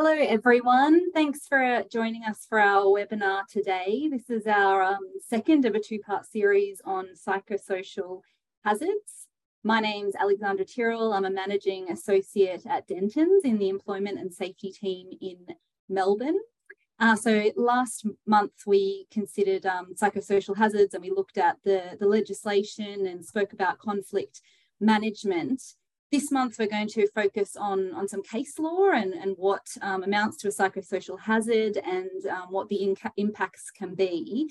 [0.00, 4.08] Hello everyone, thanks for joining us for our webinar today.
[4.08, 8.20] This is our um, second of a two-part series on psychosocial
[8.64, 9.26] hazards.
[9.64, 14.70] My name's Alexandra Terrill, I'm a Managing Associate at Dentons in the Employment and Safety
[14.70, 15.56] team in
[15.88, 16.38] Melbourne.
[17.00, 22.06] Uh, so last month we considered um, psychosocial hazards and we looked at the, the
[22.06, 24.42] legislation and spoke about conflict
[24.78, 25.60] management.
[26.10, 30.02] This month, we're going to focus on, on some case law and, and what um,
[30.02, 34.50] amounts to a psychosocial hazard and um, what the impacts can be.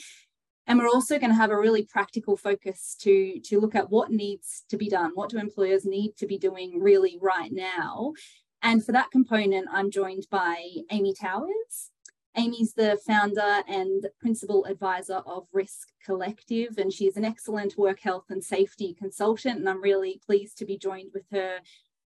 [0.68, 4.12] And we're also going to have a really practical focus to, to look at what
[4.12, 5.12] needs to be done.
[5.16, 8.14] What do employers need to be doing really right now?
[8.62, 11.92] And for that component, I'm joined by Amy Towers.
[12.38, 18.26] Amy's the founder and principal advisor of Risk Collective, and she's an excellent work health
[18.30, 19.60] and safety consultant.
[19.60, 21.58] And I'm really pleased to be joined with her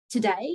[0.09, 0.53] today.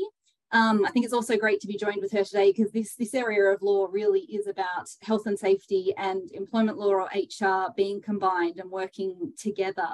[0.52, 3.14] Um, I think it's also great to be joined with her today because this, this
[3.14, 8.02] area of law really is about health and safety and employment law or HR being
[8.02, 9.88] combined and working together.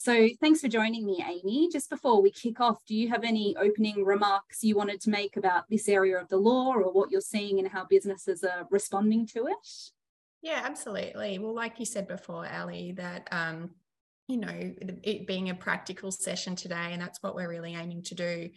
[0.00, 1.68] So thanks for joining me, Amy.
[1.72, 5.36] Just before we kick off, do you have any opening remarks you wanted to make
[5.36, 9.26] about this area of the law or what you're seeing and how businesses are responding
[9.26, 9.56] to it?
[10.40, 11.40] Yeah, absolutely.
[11.40, 13.70] Well, like you said before, Ali, that um,
[14.28, 18.14] you know, it being a practical session today, and that's what we're really aiming to
[18.14, 18.50] do.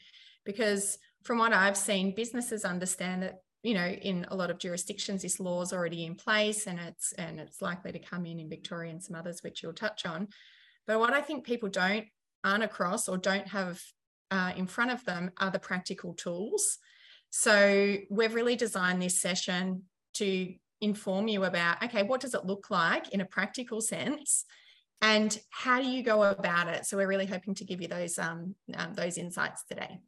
[0.45, 5.23] Because from what I've seen, businesses understand that you know in a lot of jurisdictions
[5.23, 8.50] this law is already in place and it's and it's likely to come in in
[8.50, 10.28] victoria and some others which you'll touch on
[10.88, 12.06] but what I think people don't
[12.44, 13.82] aren't across or don't have
[14.32, 16.78] uh, in front of them are the practical tools.
[17.30, 19.84] So we've really designed this session
[20.16, 24.46] to inform you about okay, what does it look like in a practical sense,
[25.02, 26.86] and how do you go about it?
[26.86, 30.00] So we're really hoping to give you those um, um, those insights today.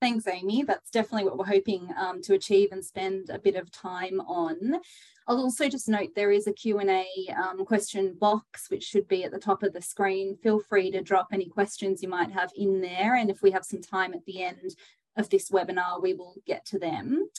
[0.00, 0.62] Thanks, Amy.
[0.62, 4.80] That's definitely what we're hoping um, to achieve and spend a bit of time on.
[5.26, 9.32] I'll also just note there is a Q&A um, question box, which should be at
[9.32, 10.36] the top of the screen.
[10.42, 13.16] Feel free to drop any questions you might have in there.
[13.16, 14.76] And if we have some time at the end
[15.16, 17.30] of this webinar, we will get to them.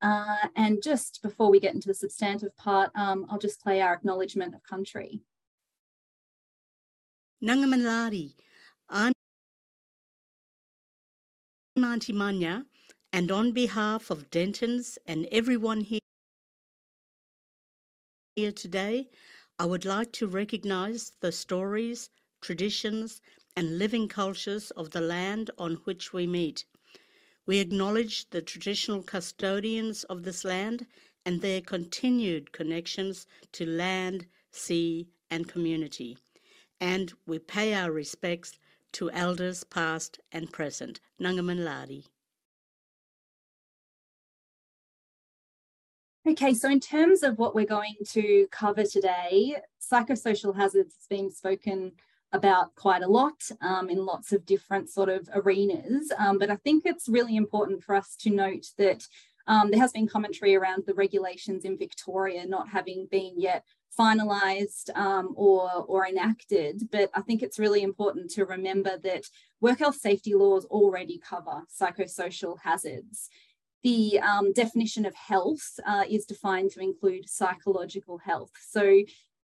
[0.00, 3.92] Uh, and just before we get into the substantive part, um, I'll just play our
[3.92, 5.20] acknowledgement of country.
[7.44, 8.32] Nangamalari,
[11.84, 12.66] Auntie Manya,
[13.12, 16.00] and on behalf of Dentons and everyone here
[18.36, 19.08] here today,
[19.58, 22.10] I would like to recognize the stories,
[22.40, 23.20] traditions,
[23.56, 26.64] and living cultures of the land on which we meet.
[27.46, 30.86] We acknowledge the traditional custodians of this land
[31.26, 36.16] and their continued connections to land, sea, and community.
[36.80, 38.58] And we pay our respects
[38.92, 41.00] to elders past and present.
[41.20, 42.04] Nangamanladi.
[46.28, 51.30] Okay, so in terms of what we're going to cover today, psychosocial hazards has been
[51.30, 51.92] spoken
[52.32, 56.56] about quite a lot um, in lots of different sort of arenas, um, but I
[56.56, 59.06] think it's really important for us to note that
[59.46, 63.64] um, there has been commentary around the regulations in Victoria not having been yet
[64.00, 69.24] finalised um, or, or enacted, but I think it's really important to remember that
[69.60, 73.28] work health safety laws already cover psychosocial hazards
[73.82, 78.50] the um, definition of health uh, is defined to include psychological health.
[78.60, 79.02] So,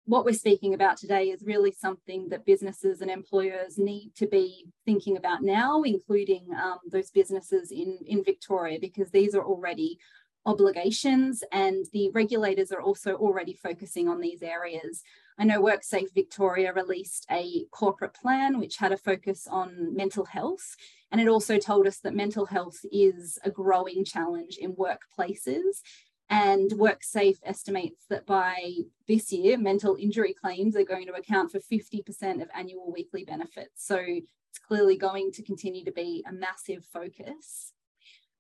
[0.07, 4.67] what we're speaking about today is really something that businesses and employers need to be
[4.85, 9.97] thinking about now, including um, those businesses in, in Victoria, because these are already
[10.45, 15.03] obligations and the regulators are also already focusing on these areas.
[15.38, 20.75] I know WorkSafe Victoria released a corporate plan which had a focus on mental health
[21.11, 25.81] and it also told us that mental health is a growing challenge in workplaces.
[26.29, 28.73] And WorkSafe estimates that by
[29.07, 33.86] this year, mental injury claims are going to account for 50% of annual weekly benefits.
[33.86, 37.74] So it's clearly going to continue to be a massive focus.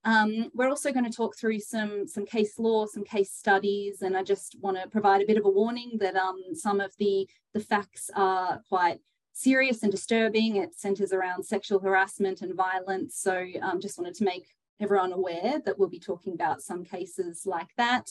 [0.05, 4.15] Um, we're also going to talk through some, some case law, some case studies, and
[4.15, 7.27] I just want to provide a bit of a warning that um, some of the,
[7.53, 8.99] the facts are quite
[9.33, 10.57] serious and disturbing.
[10.57, 13.17] It centres around sexual harassment and violence.
[13.17, 14.47] So um, just wanted to make
[14.79, 18.09] everyone aware that we'll be talking about some cases like that.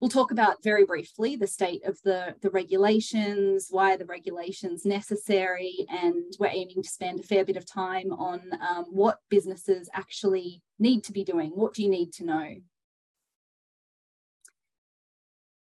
[0.00, 5.86] We'll talk about very briefly the state of the, the regulations, why the regulations necessary,
[5.88, 10.62] and we're aiming to spend a fair bit of time on um, what businesses actually
[10.78, 11.50] need to be doing.
[11.50, 12.54] What do you need to know?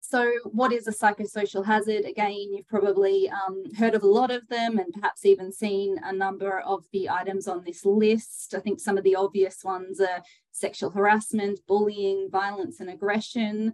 [0.09, 2.03] So, what is a psychosocial hazard?
[2.03, 6.11] Again, you've probably um, heard of a lot of them and perhaps even seen a
[6.11, 8.55] number of the items on this list.
[8.55, 13.73] I think some of the obvious ones are sexual harassment, bullying, violence and aggression.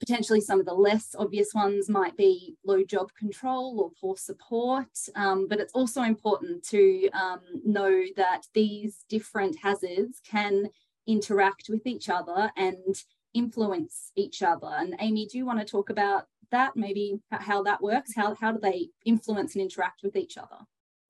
[0.00, 4.86] Potentially, some of the less obvious ones might be low job control or poor support.
[5.16, 10.68] Um, but it's also important to um, know that these different hazards can
[11.06, 13.02] interact with each other and
[13.34, 14.70] influence each other.
[14.70, 16.76] And Amy, do you want to talk about that?
[16.76, 18.14] Maybe how that works?
[18.14, 20.58] How, how do they influence and interact with each other?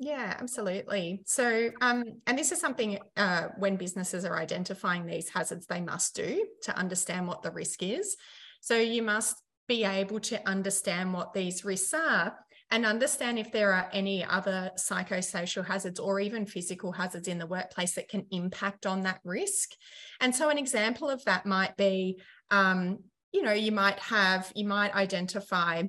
[0.00, 1.23] Yeah, absolutely.
[1.26, 6.14] So, um, and this is something uh, when businesses are identifying these hazards, they must
[6.14, 8.17] do to understand what the risk is.
[8.69, 9.35] So, you must
[9.67, 12.37] be able to understand what these risks are
[12.70, 17.47] and understand if there are any other psychosocial hazards or even physical hazards in the
[17.47, 19.70] workplace that can impact on that risk.
[20.20, 22.20] And so, an example of that might be,
[22.50, 22.99] um,
[23.32, 25.85] you know, you might have, you might identify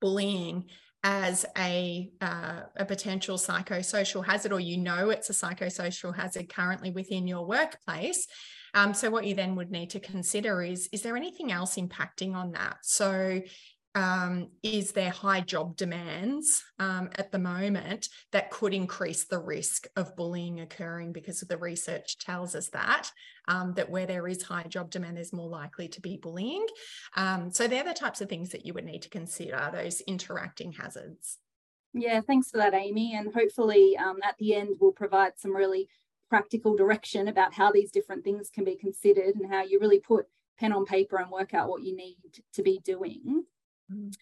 [0.00, 0.64] bullying
[1.04, 6.90] as a uh, a potential psychosocial hazard, or you know it's a psychosocial hazard currently
[6.90, 8.26] within your workplace.
[8.74, 12.34] Um, so what you then would need to consider is is there anything else impacting
[12.34, 12.78] on that?
[12.82, 13.40] So
[13.94, 19.86] um, is there high job demands um, at the moment that could increase the risk
[19.94, 23.10] of bullying occurring because the research tells us that
[23.46, 26.66] um, that where there is high job demand there's more likely to be bullying
[27.16, 30.72] um, so they're the types of things that you would need to consider those interacting
[30.72, 31.38] hazards
[31.92, 35.88] yeah thanks for that amy and hopefully um, at the end we'll provide some really
[36.34, 40.26] practical direction about how these different things can be considered and how you really put
[40.58, 42.16] pen on paper and work out what you need
[42.52, 43.44] to be doing
[43.92, 44.14] Mm.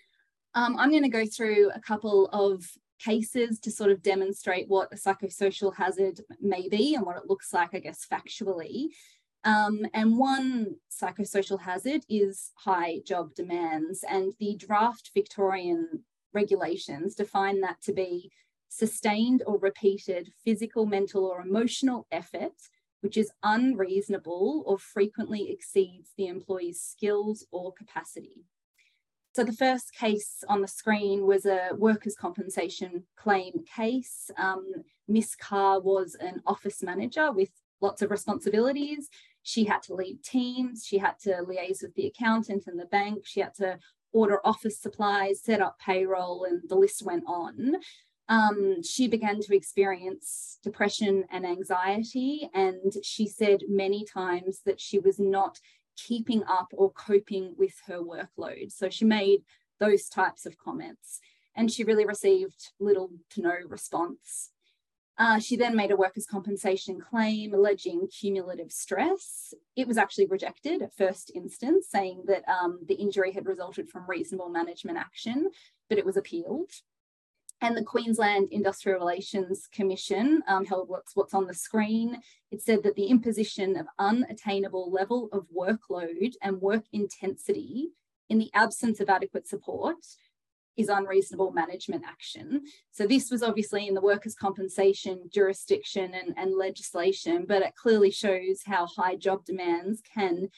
[0.55, 2.65] Um, I'm going to go through a couple of
[2.99, 7.53] cases to sort of demonstrate what a psychosocial hazard may be and what it looks
[7.53, 8.89] like, I guess, factually.
[9.45, 17.61] Um, and one psychosocial hazard is high job demands, and the draft Victorian regulations define
[17.63, 18.31] that to be
[18.73, 22.55] sustained or repeated physical, mental, or emotional effort
[23.03, 28.45] which is unreasonable or frequently exceeds the employee's skills or capacity.
[29.35, 34.31] So the first case on the screen was a workers' compensation claim case.
[34.39, 34.67] Um,
[35.09, 39.09] Miss Carr was an office manager with lots of responsibilities.
[39.43, 43.25] She had to lead teams, she had to liaise with the accountant and the bank,
[43.27, 43.79] she had to
[44.13, 47.77] order office supplies, set up payroll, and the list went on.
[48.29, 54.99] Um, she began to experience depression and anxiety, and she said many times that she
[54.99, 55.59] was not
[55.97, 58.73] keeping up or coping with her workload.
[58.73, 59.41] So she made
[59.79, 61.21] those types of comments
[61.55, 64.51] and she really received little to no response.
[65.19, 69.53] Uh, she then made a workers' compensation claim alleging cumulative stress.
[69.77, 74.09] It was actually rejected at first instance, saying that um, the injury had resulted from
[74.09, 75.51] reasonable management action,
[75.91, 76.71] but it was appealed.
[77.63, 82.21] And the Queensland Industrial Relations Commission um, held what's, what's on the screen.
[82.51, 87.91] It said that the imposition of unattainable level of workload and work intensity
[88.29, 90.05] in the absence of adequate support
[90.77, 92.63] is unreasonable management action.
[92.91, 98.11] So this was obviously in the workers' compensation jurisdiction and, and legislation, but it clearly
[98.11, 100.49] shows how high job demands can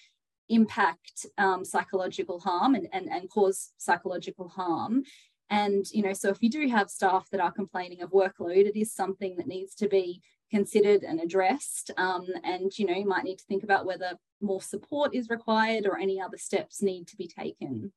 [0.49, 5.03] impact um, psychological harm and, and, and cause psychological harm.
[5.51, 8.79] And, you know, so if you do have staff that are complaining of workload, it
[8.79, 11.91] is something that needs to be considered and addressed.
[11.97, 15.87] Um, and, you know, you might need to think about whether more support is required
[15.87, 17.93] or any other steps need to be taken.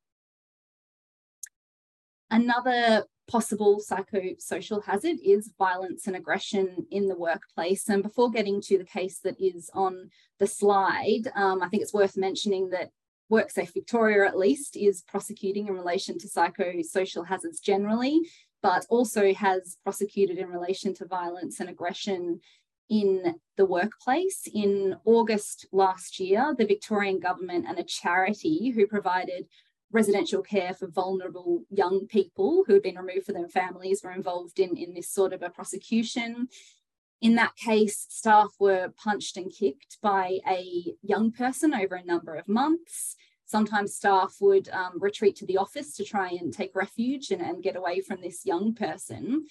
[2.30, 7.88] Another possible psychosocial hazard is violence and aggression in the workplace.
[7.88, 11.94] And before getting to the case that is on the slide, um, I think it's
[11.94, 12.90] worth mentioning that
[13.30, 18.20] WorkSafe Victoria, at least, is prosecuting in relation to psychosocial hazards generally,
[18.62, 22.40] but also has prosecuted in relation to violence and aggression
[22.88, 24.48] in the workplace.
[24.52, 29.46] In August last year, the Victorian government and a charity who provided
[29.90, 34.58] residential care for vulnerable young people who had been removed from their families were involved
[34.58, 36.48] in, in this sort of a prosecution.
[37.20, 42.34] In that case, staff were punched and kicked by a young person over a number
[42.34, 43.16] of months.
[43.44, 47.62] Sometimes staff would um, retreat to the office to try and take refuge and, and
[47.62, 49.46] get away from this young person.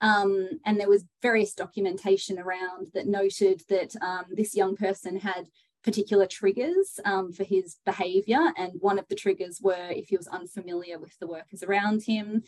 [0.00, 5.48] Um, and there was various documentation around that noted that um, this young person had
[5.82, 8.52] particular triggers um, for his behaviour.
[8.56, 12.42] And one of the triggers were if he was unfamiliar with the workers around him,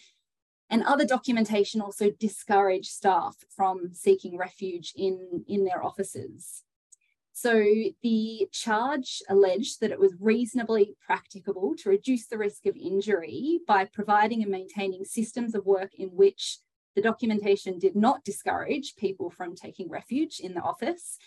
[0.71, 6.62] and other documentation also discouraged staff from seeking refuge in, in their offices.
[7.33, 7.65] So
[8.03, 13.87] the charge alleged that it was reasonably practicable to reduce the risk of injury by
[13.87, 16.59] providing and maintaining systems of work in which
[16.95, 21.19] the documentation did not discourage people from taking refuge in the office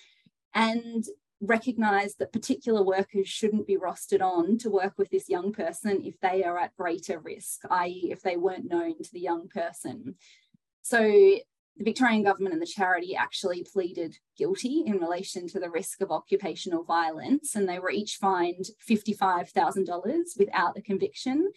[0.53, 1.05] and
[1.43, 6.19] recognise that particular workers shouldn't be rostered on to work with this young person if
[6.21, 10.15] they are at greater risk, i.e., if they weren't known to the young person.
[10.81, 16.01] So the Victorian government and the charity actually pleaded guilty in relation to the risk
[16.01, 21.51] of occupational violence, and they were each fined $55,000 without a conviction.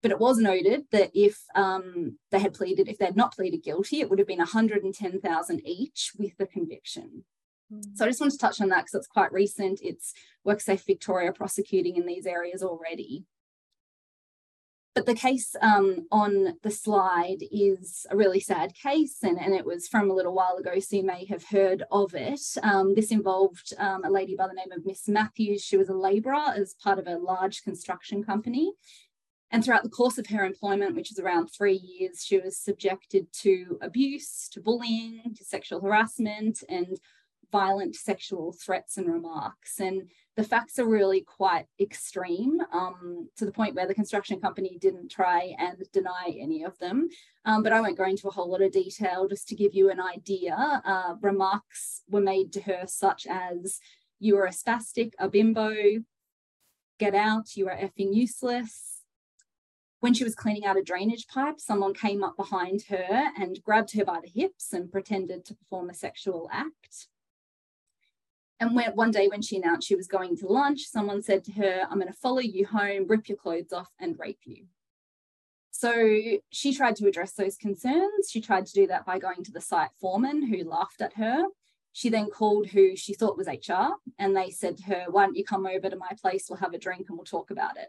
[0.00, 3.64] But it was noted that if um, they had pleaded, if they had not pleaded
[3.64, 7.24] guilty, it would have been 110,000 each with the conviction.
[7.94, 9.80] So I just want to touch on that because it's quite recent.
[9.82, 10.14] It's
[10.46, 13.24] WorkSafe Victoria prosecuting in these areas already.
[14.94, 19.64] But the case um, on the slide is a really sad case, and, and it
[19.64, 22.40] was from a little while ago, so you may have heard of it.
[22.64, 25.62] Um, this involved um, a lady by the name of Miss Matthews.
[25.62, 28.72] She was a labourer as part of a large construction company.
[29.50, 33.32] And throughout the course of her employment, which is around three years, she was subjected
[33.34, 36.98] to abuse, to bullying, to sexual harassment, and
[37.50, 39.80] violent sexual threats and remarks.
[39.80, 44.78] And the facts are really quite extreme um, to the point where the construction company
[44.80, 47.08] didn't try and deny any of them.
[47.44, 49.90] Um, but I won't go into a whole lot of detail just to give you
[49.90, 50.82] an idea.
[50.84, 53.80] Uh, remarks were made to her, such as,
[54.20, 55.74] You are a spastic, a bimbo,
[56.98, 59.02] get out, you are effing useless.
[60.00, 63.96] When she was cleaning out a drainage pipe, someone came up behind her and grabbed
[63.96, 67.08] her by the hips and pretended to perform a sexual act.
[68.60, 71.52] And when, one day when she announced she was going to lunch, someone said to
[71.52, 74.66] her, I'm going to follow you home, rip your clothes off, and rape you.
[75.70, 78.28] So she tried to address those concerns.
[78.28, 81.44] She tried to do that by going to the site foreman who laughed at her.
[81.92, 85.36] She then called who she thought was HR and they said to her, Why don't
[85.36, 86.46] you come over to my place?
[86.48, 87.88] We'll have a drink and we'll talk about it.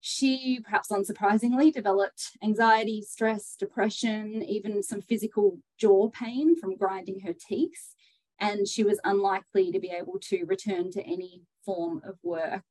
[0.00, 7.34] She, perhaps unsurprisingly, developed anxiety, stress, depression, even some physical jaw pain from grinding her
[7.34, 7.94] teeth
[8.40, 12.64] and she was unlikely to be able to return to any form of work.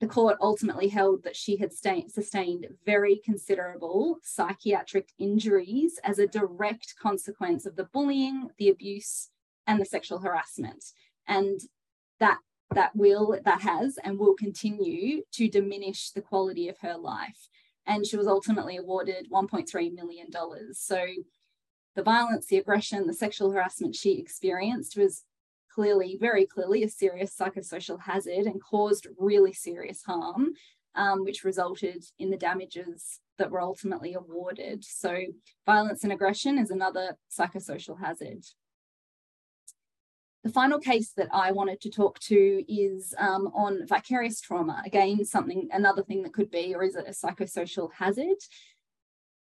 [0.00, 6.94] The court ultimately held that she had sustained very considerable psychiatric injuries as a direct
[7.00, 9.30] consequence of the bullying, the abuse,
[9.66, 10.84] and the sexual harassment.
[11.26, 11.60] And
[12.20, 12.38] that
[12.74, 17.48] that will, that has, and will continue to diminish the quality of her life.
[17.86, 20.26] And she was ultimately awarded $1.3 million.
[20.72, 21.06] So
[21.96, 25.24] the violence, the aggression, the sexual harassment she experienced was
[25.74, 30.52] clearly, very clearly, a serious psychosocial hazard and caused really serious harm,
[30.94, 34.84] um, which resulted in the damages that were ultimately awarded.
[34.84, 35.18] So,
[35.64, 38.44] violence and aggression is another psychosocial hazard.
[40.44, 44.80] The final case that I wanted to talk to is um, on vicarious trauma.
[44.86, 48.36] Again, something, another thing that could be or is it a psychosocial hazard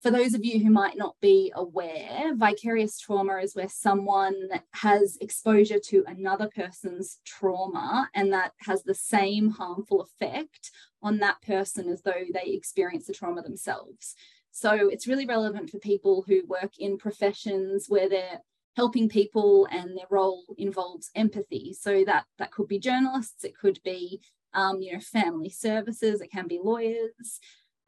[0.04, 4.34] for those of you who might not be aware, vicarious trauma is where someone
[4.74, 10.70] has exposure to another person's trauma and that has the same harmful effect
[11.02, 14.14] on that person as though they experience the trauma themselves.
[14.50, 18.40] So it's really relevant for people who work in professions where they're
[18.76, 21.74] helping people and their role involves empathy.
[21.80, 24.20] So that that could be journalists, it could be
[24.52, 27.40] um, you know family services, it can be lawyers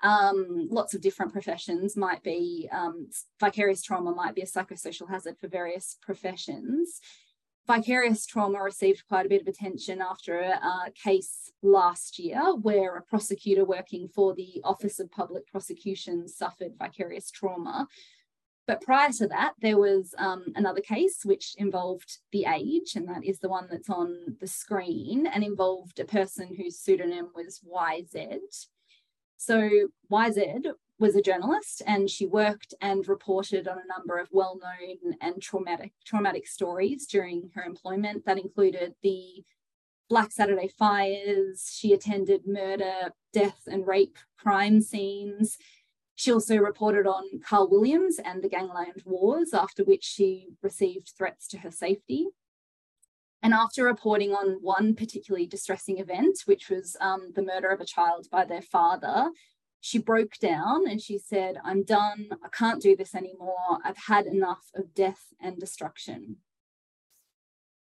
[0.02, 3.08] um, lots of different professions might be um,
[3.40, 7.00] vicarious trauma might be a psychosocial hazard for various professions.
[7.66, 13.02] Vicarious trauma received quite a bit of attention after a, case last year where a
[13.02, 17.88] prosecutor working for the office of public prosecutions suffered vicarious trauma.
[18.68, 23.24] But prior to that there was um, another case which involved the age and that
[23.24, 28.66] is the one that's on the screen and involved a person whose pseudonym was yz
[29.36, 35.14] so YZ was a journalist and she worked and reported on a number of well-known
[35.20, 39.44] and traumatic traumatic stories during her employment that included the
[40.08, 45.58] Black Saturday fires, she attended murder, death and rape crime scenes.
[46.14, 51.48] She also reported on Carl Williams and the gangland wars, after which she received threats
[51.48, 52.28] to her safety.
[53.46, 57.84] And after reporting on one particularly distressing event, which was um, the murder of a
[57.84, 59.30] child by their father,
[59.80, 62.30] she broke down and she said, I'm done.
[62.44, 63.78] I can't do this anymore.
[63.84, 66.38] I've had enough of death and destruction.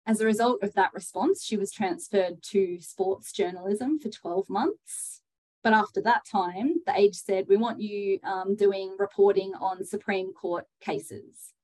[0.06, 5.20] As a result of that response, she was transferred to sports journalism for 12 months.
[5.64, 10.32] But after that time, the Age said, We want you um, doing reporting on Supreme
[10.32, 11.54] Court cases.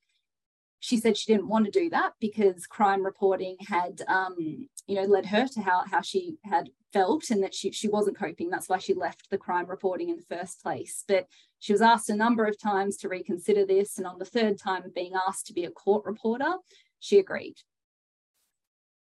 [0.83, 5.05] She said she didn't want to do that because crime reporting had um, you know
[5.05, 8.51] led her to how, how she had felt and that she, she wasn't coping.
[8.51, 11.05] That's why she left the crime reporting in the first place.
[11.07, 11.29] But
[11.61, 14.85] she was asked a number of times to reconsider this and on the third time
[14.85, 16.55] of being asked to be a court reporter
[16.99, 17.59] she agreed.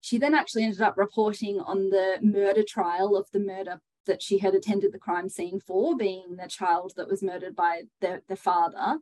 [0.01, 4.39] She then actually ended up reporting on the murder trial of the murder that she
[4.39, 8.37] had attended the crime scene for being the child that was murdered by the, the
[8.37, 8.99] father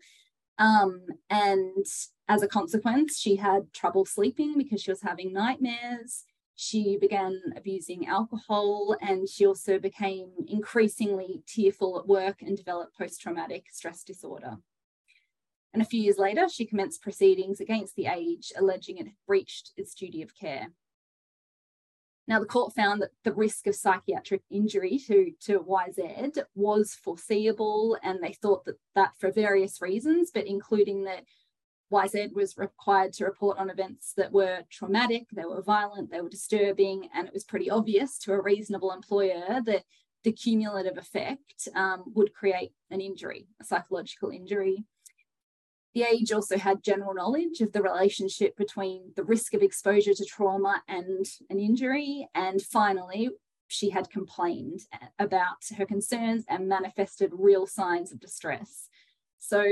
[0.59, 1.87] um, and
[2.29, 6.25] as a consequence, she had trouble sleeping because she was having nightmares.
[6.55, 13.21] She began abusing alcohol and she also became increasingly tearful at work and developed post
[13.21, 14.59] traumatic stress disorder.
[15.73, 19.73] And a few years later, she commenced proceedings against the age, alleging it had breached
[19.77, 20.69] its duty of care.
[22.29, 27.99] Now, the court found that the risk of psychiatric injury to, to YZ was foreseeable,
[28.03, 31.25] and they thought that that for various reasons, but including that
[31.93, 36.29] YZ was required to report on events that were traumatic, they were violent, they were
[36.29, 39.85] disturbing, and it was pretty obvious to a reasonable employer that
[40.25, 44.85] the cumulative effect um, would create an injury, a psychological injury.
[45.95, 50.25] The age also had general knowledge of the relationship between the risk of exposure to
[50.25, 52.29] trauma and an injury.
[52.35, 53.31] And finally,
[53.69, 54.81] she had complained
[55.19, 58.89] about her concerns and manifested real signs of distress.
[59.39, 59.65] So,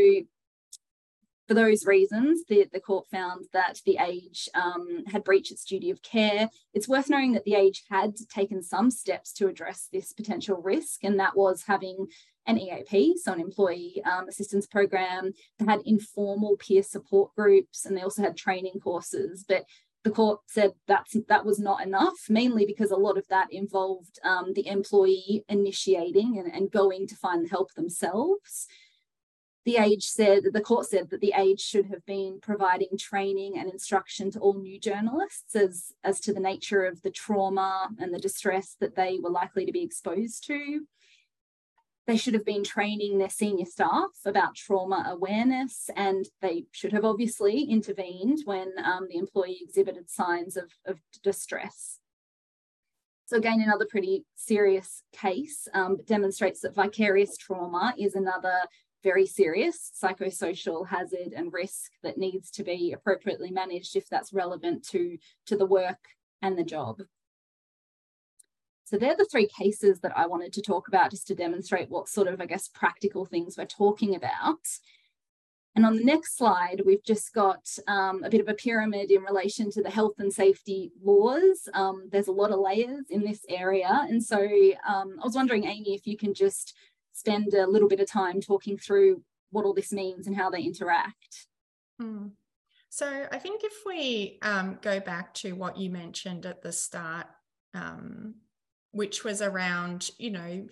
[1.51, 5.91] for those reasons, the, the court found that the age um, had breached its duty
[5.91, 6.49] of care.
[6.75, 11.03] It's worth knowing that the age had taken some steps to address this potential risk,
[11.03, 12.07] and that was having
[12.47, 15.33] an EAP, so an employee um, assistance program.
[15.59, 19.45] They had informal peer support groups and they also had training courses.
[19.49, 19.65] But
[20.05, 24.21] the court said that's, that was not enough, mainly because a lot of that involved
[24.23, 28.69] um, the employee initiating and, and going to find help themselves.
[29.67, 33.71] The age said, the court said that the age should have been providing training and
[33.71, 38.19] instruction to all new journalists as, as to the nature of the trauma and the
[38.19, 40.87] distress that they were likely to be exposed to.
[42.07, 47.05] They should have been training their senior staff about trauma awareness, and they should have
[47.05, 51.99] obviously intervened when um, the employee exhibited signs of, of distress.
[53.27, 58.55] So again, another pretty serious case um, demonstrates that vicarious trauma is another
[59.03, 64.87] very serious psychosocial hazard and risk that needs to be appropriately managed if that's relevant
[64.89, 65.99] to, to the work
[66.43, 67.03] and the job.
[68.85, 72.09] So they're the three cases that I wanted to talk about just to demonstrate what
[72.09, 74.59] sort of, I guess, practical things we're talking about.
[75.77, 79.23] And on the next slide, we've just got um, a bit of a pyramid in
[79.23, 81.69] relation to the health and safety laws.
[81.73, 84.07] Um, there's a lot of layers in this area.
[84.09, 86.77] And so um, I was wondering, Amy, if you can just
[87.21, 90.63] spend a little bit of time talking through what all this means and how they
[90.63, 91.47] interact.
[92.01, 92.29] Hmm.
[92.89, 97.27] So I think if we um, go back to what you mentioned at the start,
[97.75, 98.37] um,
[98.93, 100.67] which was around, you know,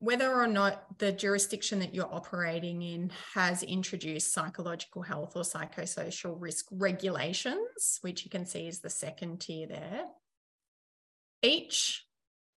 [0.00, 6.36] whether or not the jurisdiction that you're operating in has introduced psychological health or psychosocial
[6.38, 10.04] risk regulations, which you can see is the second tier there.
[11.42, 12.04] Each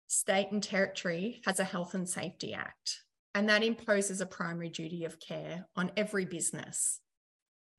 [0.07, 3.01] state and territory has a Health and Safety Act,
[3.35, 7.01] and that imposes a primary duty of care on every business.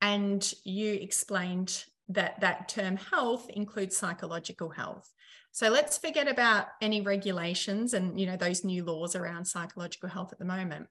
[0.00, 5.12] And you explained that that term health includes psychological health.
[5.52, 10.32] So let's forget about any regulations and you know those new laws around psychological health
[10.32, 10.86] at the moment.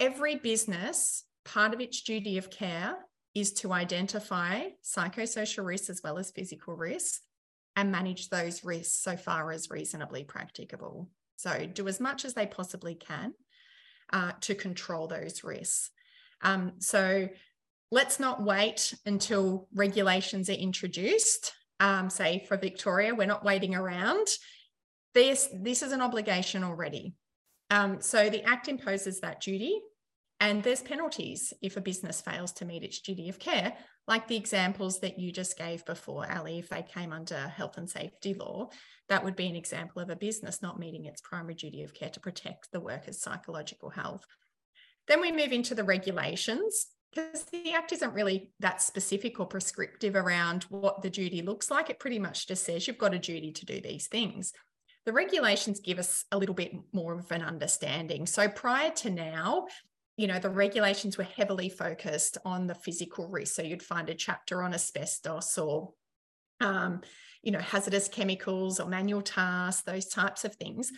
[0.00, 2.96] Every business, part of its duty of care
[3.34, 7.20] is to identify psychosocial risks as well as physical risks
[7.76, 11.08] and manage those risks so far as reasonably practicable.
[11.36, 13.32] So do as much as they possibly can
[14.12, 15.90] uh, to control those risks.
[16.42, 17.28] Um, so
[17.90, 24.28] let's not wait until regulations are introduced um, say for Victoria, we're not waiting around.
[25.14, 27.14] This, this is an obligation already.
[27.70, 29.80] Um, so the Act imposes that duty,
[30.42, 33.74] and there's penalties if a business fails to meet its duty of care,
[34.08, 36.58] like the examples that you just gave before, Ali.
[36.58, 38.70] If they came under health and safety law,
[39.08, 42.08] that would be an example of a business not meeting its primary duty of care
[42.08, 44.24] to protect the worker's psychological health.
[45.06, 50.16] Then we move into the regulations because the act isn't really that specific or prescriptive
[50.16, 51.88] around what the duty looks like.
[51.88, 54.52] It pretty much just says you've got a duty to do these things.
[55.06, 58.26] The regulations give us a little bit more of an understanding.
[58.26, 59.66] So prior to now,
[60.16, 63.54] you know, the regulations were heavily focused on the physical risk.
[63.54, 65.92] So you'd find a chapter on asbestos or,
[66.60, 67.00] um,
[67.42, 70.92] you know, hazardous chemicals or manual tasks, those types of things.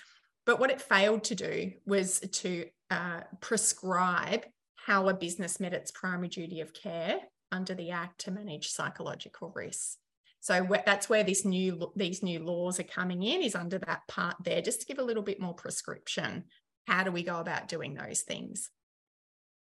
[0.46, 5.90] But what it failed to do was to uh, prescribe how a business met its
[5.90, 7.18] primary duty of care
[7.50, 9.96] under the Act to manage psychological risks.
[10.40, 14.36] So that's where this new these new laws are coming in is under that part
[14.44, 16.44] there, just to give a little bit more prescription.
[16.86, 18.68] How do we go about doing those things?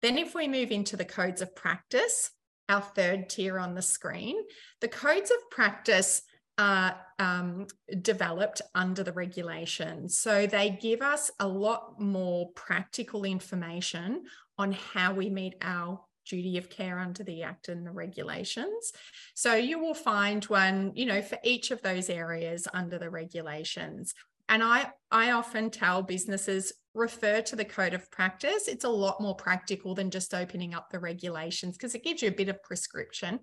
[0.04, 2.30] Then if we move into the codes of practice,
[2.68, 4.36] our third tier on the screen,
[4.82, 6.20] the codes of practice
[6.58, 7.68] are um,
[8.02, 10.10] developed under the regulation.
[10.10, 14.24] So they give us a lot more practical information
[14.58, 18.92] on how we meet our duty of care under the act and the regulations
[19.34, 24.14] so you will find one you know for each of those areas under the regulations
[24.48, 29.20] and i i often tell businesses refer to the code of practice it's a lot
[29.20, 32.62] more practical than just opening up the regulations because it gives you a bit of
[32.62, 33.40] prescription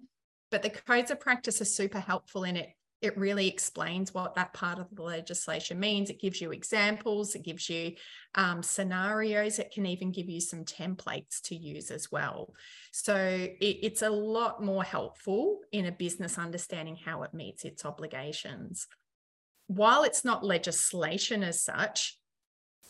[0.49, 2.69] but the codes of practice are super helpful in it
[3.01, 6.09] it really explains what that part of the legislation means.
[6.09, 7.93] It gives you examples, it gives you
[8.35, 12.53] um, scenarios, it can even give you some templates to use as well.
[12.91, 17.85] So it, it's a lot more helpful in a business understanding how it meets its
[17.85, 18.87] obligations.
[19.73, 22.17] While it's not legislation as such,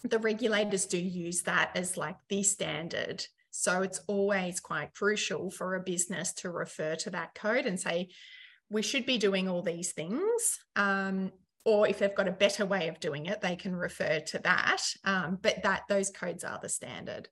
[0.04, 3.24] the regulators do use that as like the standard.
[3.52, 8.10] So it's always quite crucial for a business to refer to that code and say,
[8.72, 10.60] we should be doing all these things.
[10.76, 11.32] Um,
[11.66, 14.82] or if they've got a better way of doing it, they can refer to that.
[15.04, 17.30] Um, but that those codes are the standard.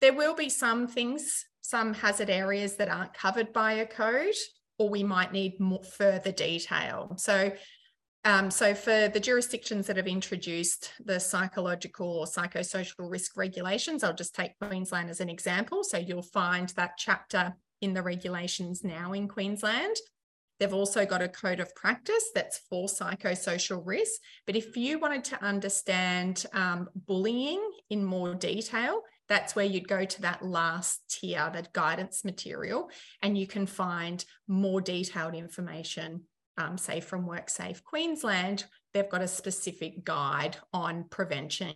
[0.00, 4.36] There will be some things, some hazard areas that aren't covered by a code,
[4.78, 7.14] or we might need more further detail.
[7.16, 7.50] So
[8.26, 14.12] um, so for the jurisdictions that have introduced the psychological or psychosocial risk regulations, I'll
[14.12, 15.84] just take Queensland as an example.
[15.84, 19.94] So you'll find that chapter in the regulations now in Queensland.
[20.58, 24.20] They've also got a code of practice that's for psychosocial risk.
[24.44, 30.04] But if you wanted to understand um, bullying in more detail, that's where you'd go
[30.04, 32.90] to that last tier, that guidance material,
[33.22, 36.22] and you can find more detailed information,
[36.58, 38.64] um, say from WorkSafe Queensland.
[38.94, 41.74] They've got a specific guide on prevention,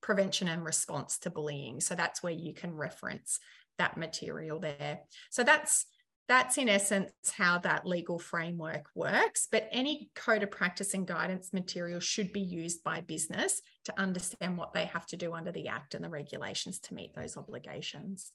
[0.00, 1.80] prevention and response to bullying.
[1.80, 3.38] So that's where you can reference
[3.78, 5.00] that material there.
[5.30, 5.86] So that's
[6.28, 9.46] that's in essence how that legal framework works.
[9.50, 14.58] But any code of practice and guidance material should be used by business to understand
[14.58, 18.32] what they have to do under the Act and the regulations to meet those obligations.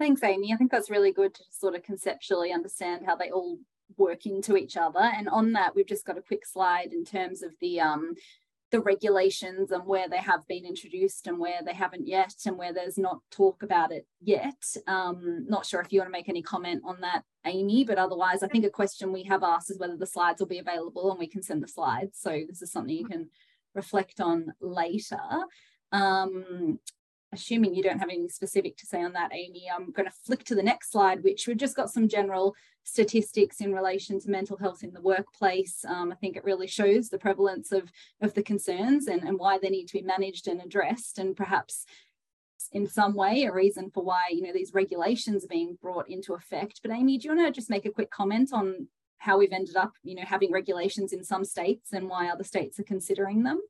[0.00, 0.52] Thanks, Amy.
[0.52, 3.58] I think that's really good to sort of conceptually understand how they all
[3.96, 5.00] work into each other.
[5.00, 8.14] And on that, we've just got a quick slide in terms of the um,
[8.70, 12.72] the regulations and where they have been introduced and where they haven't yet and where
[12.72, 14.62] there's not talk about it yet.
[14.86, 18.42] Um, not sure if you want to make any comment on that, Amy, but otherwise
[18.42, 21.18] I think a question we have asked is whether the slides will be available and
[21.18, 22.18] we can send the slides.
[22.20, 23.28] So this is something you can
[23.74, 25.18] reflect on later.
[25.92, 26.78] Um,
[27.32, 30.44] assuming you don't have anything specific to say on that, Amy, I'm going to flick
[30.44, 34.56] to the next slide, which we've just got some general statistics in relation to mental
[34.56, 35.84] health in the workplace.
[35.86, 37.90] Um, I think it really shows the prevalence of,
[38.20, 41.86] of the concerns and, and why they need to be managed and addressed and perhaps
[42.72, 46.34] in some way a reason for why you know these regulations are being brought into
[46.34, 46.80] effect.
[46.82, 48.88] But Amy, do you want to just make a quick comment on
[49.18, 52.78] how we've ended up you know having regulations in some states and why other states
[52.78, 53.60] are considering them?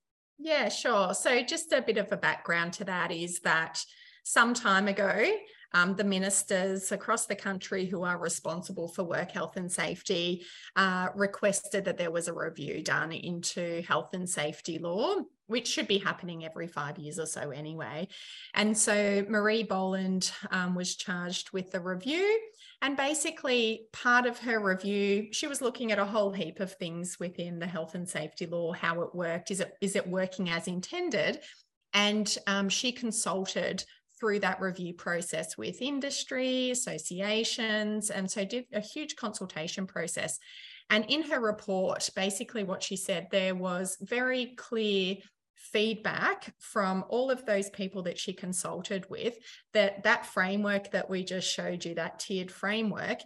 [0.42, 1.12] Yeah, sure.
[1.12, 3.84] So just a bit of a background to that is that
[4.24, 5.36] some time ago,
[5.74, 10.44] um, the ministers across the country who are responsible for work health and safety
[10.76, 15.16] uh, requested that there was a review done into health and safety law,
[15.50, 18.06] which should be happening every five years or so anyway.
[18.54, 22.40] And so Marie Boland um, was charged with the review.
[22.82, 27.18] And basically, part of her review, she was looking at a whole heap of things
[27.18, 30.68] within the health and safety law, how it worked, is it is it working as
[30.68, 31.40] intended?
[31.92, 33.84] And um, she consulted
[34.20, 40.38] through that review process with industry, associations, and so did a huge consultation process.
[40.90, 45.16] And in her report, basically what she said there was very clear
[45.60, 49.36] feedback from all of those people that she consulted with
[49.74, 53.20] that that framework that we just showed you that tiered framework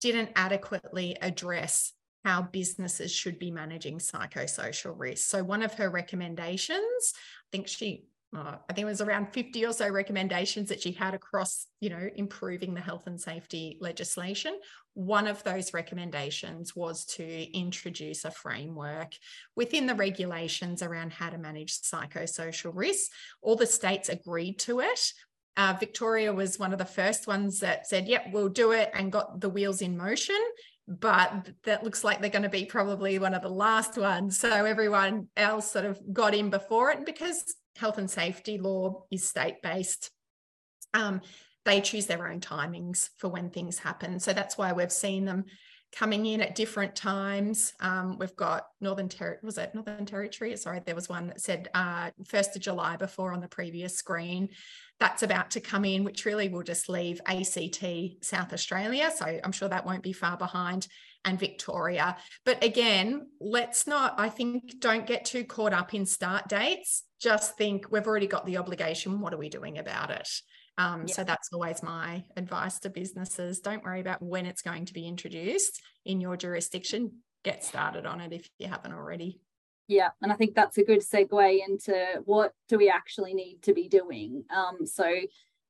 [0.00, 1.92] didn't adequately address
[2.24, 5.28] how businesses should be managing psychosocial risk.
[5.28, 9.66] So one of her recommendations, I think she uh, I think it was around 50
[9.66, 14.58] or so recommendations that she had across, you know, improving the health and safety legislation.
[14.94, 19.12] One of those recommendations was to introduce a framework
[19.54, 23.10] within the regulations around how to manage psychosocial risks.
[23.42, 25.12] All the states agreed to it.
[25.58, 29.12] Uh, Victoria was one of the first ones that said, yep, we'll do it and
[29.12, 30.40] got the wheels in motion
[30.88, 34.36] but that looks like they're going to be probably one of the last ones.
[34.38, 39.28] So everyone else sort of got in before it because health and safety law is
[39.28, 40.10] state based.
[40.94, 41.20] Um,
[41.64, 44.18] they choose their own timings for when things happen.
[44.20, 45.44] So that's why we've seen them
[45.92, 47.74] coming in at different times.
[47.78, 50.56] Um, we've got Northern Territory, was it Northern Territory?
[50.56, 54.48] Sorry, there was one that said uh, 1st of July before on the previous screen.
[54.98, 57.84] That's about to come in, which really will just leave ACT
[58.22, 59.10] South Australia.
[59.14, 60.88] So I'm sure that won't be far behind
[61.24, 62.16] and Victoria.
[62.44, 67.04] But again, let's not, I think, don't get too caught up in start dates.
[67.22, 69.20] Just think we've already got the obligation.
[69.20, 70.28] What are we doing about it?
[70.76, 71.14] Um, yeah.
[71.14, 73.60] So that's always my advice to businesses.
[73.60, 77.18] Don't worry about when it's going to be introduced in your jurisdiction.
[77.44, 79.40] Get started on it if you haven't already.
[79.88, 83.74] Yeah, and I think that's a good segue into what do we actually need to
[83.74, 84.44] be doing.
[84.54, 85.04] Um, so,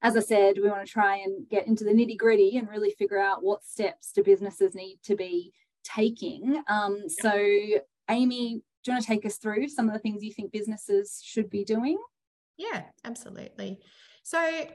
[0.03, 2.91] as I said, we want to try and get into the nitty gritty and really
[2.93, 6.63] figure out what steps do businesses need to be taking.
[6.69, 7.33] Um, so,
[8.09, 11.21] Amy, do you want to take us through some of the things you think businesses
[11.25, 11.99] should be doing?
[12.57, 13.81] Yeah, absolutely.
[14.23, 14.67] So,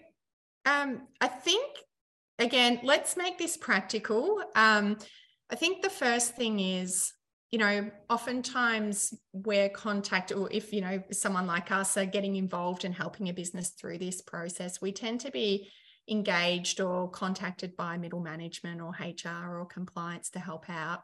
[0.65, 1.77] um, I think,
[2.39, 4.43] again, let's make this practical.
[4.55, 4.97] Um,
[5.49, 7.13] I think the first thing is,
[7.51, 12.83] you know, oftentimes we're contacted, or if, you know, someone like us are getting involved
[12.83, 15.69] in helping a business through this process, we tend to be
[16.09, 21.03] engaged or contacted by middle management or HR or compliance to help out.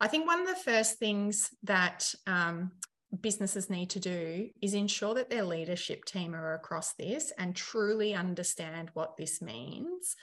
[0.00, 2.72] I think one of the first things that um,
[3.20, 8.14] businesses need to do is ensure that their leadership team are across this and truly
[8.14, 10.14] understand what this means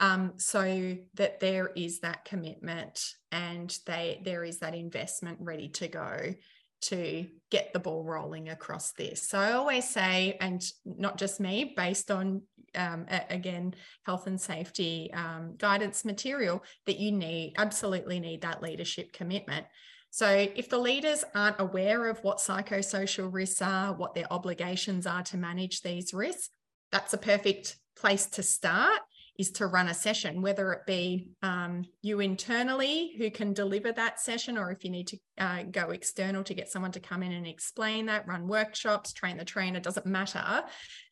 [0.00, 5.88] um, so that there is that commitment and they there is that investment ready to
[5.88, 6.34] go
[6.82, 9.28] to get the ball rolling across this.
[9.28, 12.42] So I always say, and not just me, based on
[12.74, 19.12] um, again health and safety um, guidance material, that you need absolutely need that leadership
[19.12, 19.66] commitment.
[20.10, 25.22] So, if the leaders aren't aware of what psychosocial risks are, what their obligations are
[25.22, 26.50] to manage these risks,
[26.90, 29.00] that's a perfect place to start
[29.42, 34.20] is to run a session, whether it be um, you internally who can deliver that
[34.20, 37.32] session, or if you need to uh, go external to get someone to come in
[37.32, 40.62] and explain that, run workshops, train the trainer, doesn't matter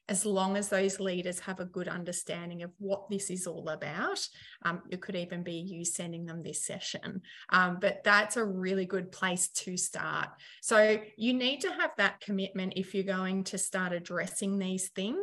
[0.08, 4.20] as long as those leaders have a good understanding of what this is all about.
[4.64, 8.86] Um, it could even be you sending them this session, um, but that's a really
[8.86, 10.28] good place to start.
[10.62, 15.18] So you need to have that commitment if you're going to start addressing these things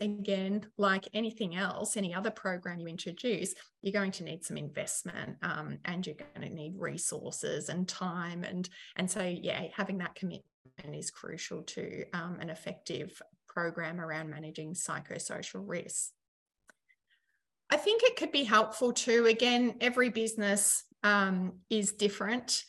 [0.00, 5.36] again, like anything else, any other program you introduce, you're going to need some investment
[5.42, 8.44] um, and you're going to need resources and time.
[8.44, 10.44] And, and so, yeah, having that commitment
[10.92, 16.12] is crucial to um, an effective program around managing psychosocial risks.
[17.70, 19.26] I think it could be helpful too.
[19.26, 22.64] Again, every business um, is different,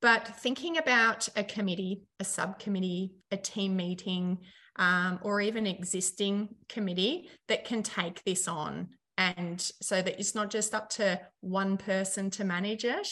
[0.00, 4.38] but thinking about a committee, a subcommittee, a team meeting,
[4.76, 8.88] um, or even existing committee that can take this on.
[9.16, 13.08] And so that it's not just up to one person to manage it,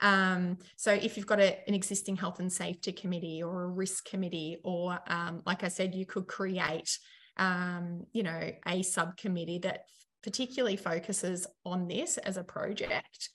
[0.00, 4.08] um, so if you've got a, an existing health and safety committee or a risk
[4.08, 6.98] committee, or um, like I said, you could create,
[7.36, 9.82] um, you know, a subcommittee that
[10.22, 13.30] particularly focuses on this as a project.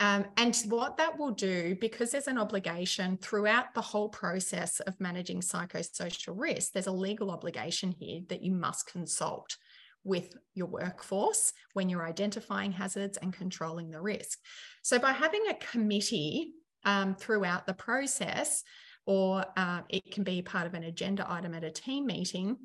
[0.00, 5.00] Um, and what that will do, because there's an obligation throughout the whole process of
[5.00, 9.56] managing psychosocial risk, there's a legal obligation here that you must consult
[10.04, 14.38] with your workforce when you're identifying hazards and controlling the risk.
[14.82, 16.52] So, by having a committee
[16.84, 18.62] um, throughout the process,
[19.04, 22.56] or uh, it can be part of an agenda item at a team meeting,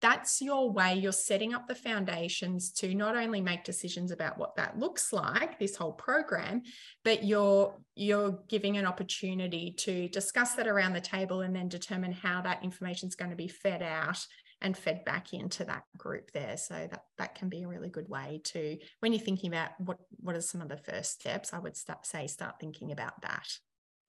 [0.00, 4.56] that's your way you're setting up the foundations to not only make decisions about what
[4.56, 6.62] that looks like this whole program
[7.04, 12.12] but you're you're giving an opportunity to discuss that around the table and then determine
[12.12, 14.24] how that information is going to be fed out
[14.60, 16.56] and fed back into that group there.
[16.56, 19.98] So that that can be a really good way to when you're thinking about what
[20.20, 23.48] what are some of the first steps, I would start, say start thinking about that.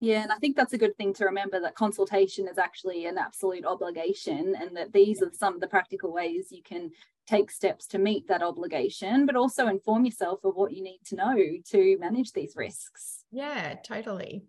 [0.01, 3.17] Yeah, and I think that's a good thing to remember that consultation is actually an
[3.17, 6.91] absolute obligation, and that these are some of the practical ways you can
[7.27, 11.15] take steps to meet that obligation, but also inform yourself of what you need to
[11.15, 11.37] know
[11.71, 13.25] to manage these risks.
[13.31, 14.43] Yeah, totally.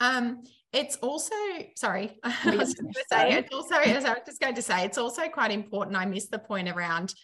[0.00, 1.34] Um, it's also
[1.76, 4.84] sorry, I was going to say it's also as I was just going to say
[4.84, 5.96] it's also quite important.
[5.96, 7.14] I missed the point around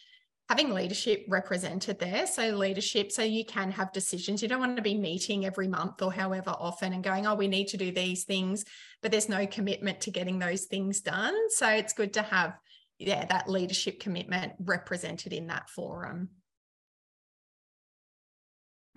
[0.48, 2.26] having leadership represented there.
[2.26, 4.40] So leadership, so you can have decisions.
[4.40, 7.48] You don't want to be meeting every month or however often and going, oh, we
[7.48, 8.64] need to do these things,
[9.02, 11.34] but there's no commitment to getting those things done.
[11.50, 12.54] So it's good to have
[12.98, 16.30] yeah that leadership commitment represented in that forum.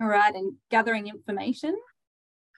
[0.00, 1.76] All right, and gathering information.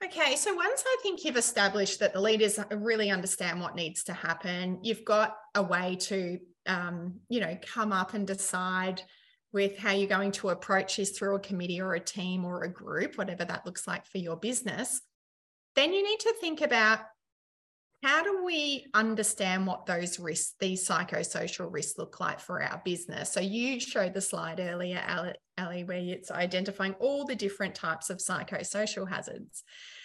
[0.02, 4.12] Okay, so once I think you've established that the leaders really understand what needs to
[4.12, 9.02] happen, you've got a way to, um, you know, come up and decide
[9.52, 12.72] with how you're going to approach this through a committee or a team or a
[12.72, 15.00] group, whatever that looks like for your business,
[15.76, 17.00] then you need to think about
[18.02, 23.32] how do we understand what those risks, these psychosocial risks look like for our business?
[23.32, 25.02] So you showed the slide earlier,
[25.56, 29.62] Ali, where it's identifying all the different types of psychosocial hazards.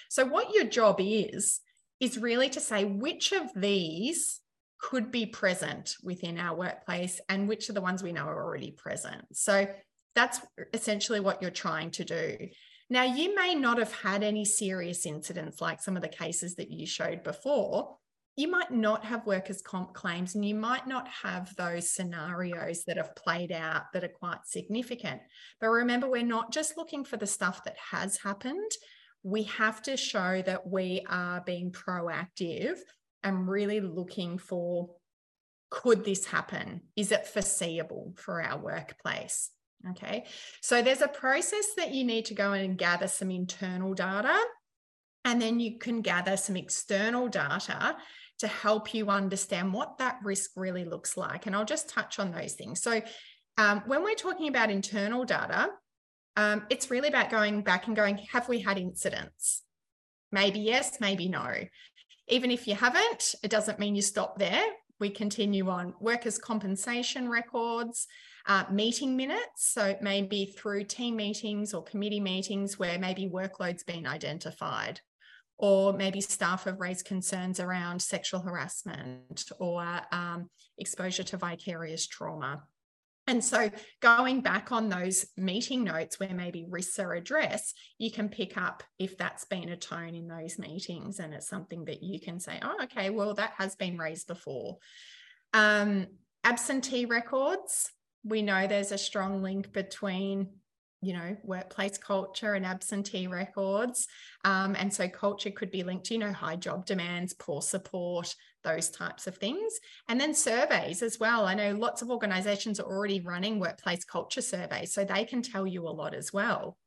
[0.09, 1.59] So what your job is,
[1.99, 4.39] is really to say which of these
[4.79, 8.71] could be present within our workplace and which are the ones we know are already
[8.71, 9.25] present.
[9.33, 9.67] So
[10.15, 10.41] that's
[10.73, 12.49] essentially what you're trying to do.
[12.89, 16.71] Now, you may not have had any serious incidents like some of the cases that
[16.71, 17.97] you showed before.
[18.35, 22.97] You might not have workers' comp claims and you might not have those scenarios that
[22.97, 25.21] have played out that are quite significant.
[25.59, 28.71] But remember, we're not just looking for the stuff that has happened.
[29.23, 32.77] We have to show that we are being proactive
[33.23, 34.89] and really looking for
[35.69, 36.81] could this happen?
[36.95, 39.51] Is it foreseeable for our workplace?
[39.91, 40.25] Okay,
[40.61, 44.37] so there's a process that you need to go and gather some internal data,
[45.23, 47.95] and then you can gather some external data
[48.39, 51.45] to help you understand what that risk really looks like.
[51.45, 52.81] And I'll just touch on those things.
[52.81, 53.01] So,
[53.57, 55.69] um, when we're talking about internal data,
[56.35, 59.63] um, it's really about going back and going, have we had incidents?
[60.31, 61.53] Maybe yes, maybe no.
[62.29, 64.63] Even if you haven't, it doesn't mean you stop there.
[64.99, 68.05] We continue on workers' compensation records,
[68.47, 69.71] uh, meeting minutes.
[69.73, 75.01] So maybe through team meetings or committee meetings where maybe workload's been identified,
[75.57, 82.63] or maybe staff have raised concerns around sexual harassment or um, exposure to vicarious trauma.
[83.29, 88.27] And so, going back on those meeting notes where maybe risks are addressed, you can
[88.27, 92.19] pick up if that's been a tone in those meetings and it's something that you
[92.19, 94.79] can say, oh, okay, well, that has been raised before.
[95.53, 96.07] Um,
[96.43, 97.91] absentee records,
[98.23, 100.49] we know there's a strong link between
[101.01, 104.07] you know workplace culture and absentee records.
[104.43, 108.35] Um, and so culture could be linked to you know high job demands poor support
[108.63, 109.79] those types of things.
[110.07, 111.45] And then surveys as well.
[111.45, 115.65] I know lots of organizations are already running workplace culture surveys so they can tell
[115.65, 116.77] you a lot as well.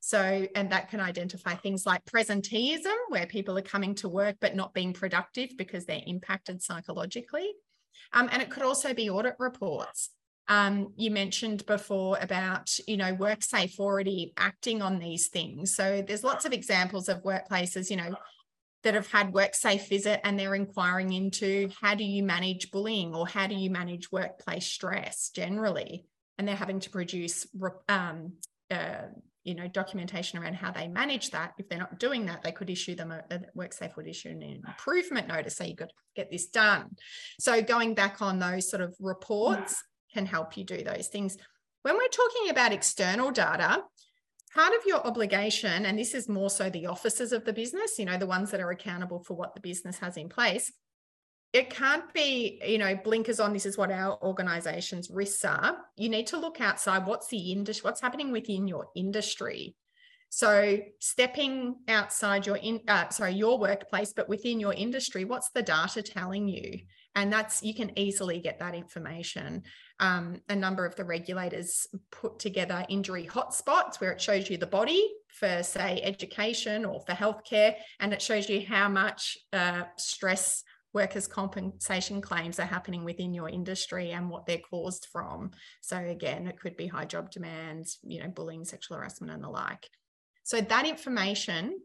[0.00, 4.56] So and that can identify things like presenteeism where people are coming to work but
[4.56, 7.52] not being productive because they're impacted psychologically.
[8.12, 10.10] Um, and it could also be audit reports
[10.48, 15.74] um, you mentioned before about, you know, WorkSafe already acting on these things.
[15.74, 18.14] So there's lots of examples of workplaces, you know,
[18.84, 23.26] that have had WorkSafe visit and they're inquiring into how do you manage bullying or
[23.26, 26.06] how do you manage workplace stress generally,
[26.38, 27.46] and they're having to produce,
[27.88, 28.32] um,
[28.70, 29.02] uh,
[29.44, 31.54] you know, documentation around how they manage that.
[31.58, 34.42] If they're not doing that, they could issue them a, a WorkSafe would issue an
[34.42, 35.56] improvement notice.
[35.56, 36.96] So got to get this done.
[37.40, 39.82] So going back on those sort of reports
[40.18, 41.36] can help you do those things.
[41.82, 43.82] When we're talking about external data,
[44.52, 48.04] part of your obligation, and this is more so the officers of the business, you
[48.04, 50.72] know, the ones that are accountable for what the business has in place,
[51.52, 53.52] it can't be, you know, blinkers on.
[53.52, 55.78] This is what our organization's risks are.
[55.96, 57.06] You need to look outside.
[57.06, 57.84] What's the industry?
[57.84, 59.76] What's happening within your industry?
[60.30, 65.62] So stepping outside your in, uh, sorry, your workplace, but within your industry, what's the
[65.62, 66.80] data telling you?
[67.18, 69.64] And that's you can easily get that information
[69.98, 74.68] um, a number of the regulators put together injury hotspots where it shows you the
[74.68, 80.62] body for, say, education or for healthcare, and it shows you how much uh, stress
[80.94, 85.50] workers' compensation claims are happening within your industry and what they're caused from.
[85.80, 89.48] So again, it could be high job demands, you know, bullying, sexual harassment, and the
[89.48, 89.88] like.
[90.44, 91.80] So that information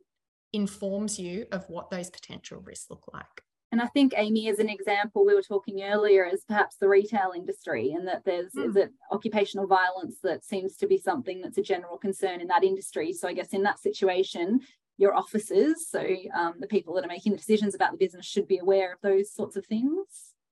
[0.53, 3.41] informs you of what those potential risks look like.
[3.73, 7.31] And I think Amy, as an example, we were talking earlier, is perhaps the retail
[7.35, 8.69] industry, and that there's mm.
[8.69, 12.63] is it occupational violence that seems to be something that's a general concern in that
[12.63, 13.11] industry.
[13.13, 14.59] So I guess in that situation,
[14.99, 16.05] your officers, so
[16.37, 18.99] um, the people that are making the decisions about the business, should be aware of
[19.01, 20.05] those sorts of things.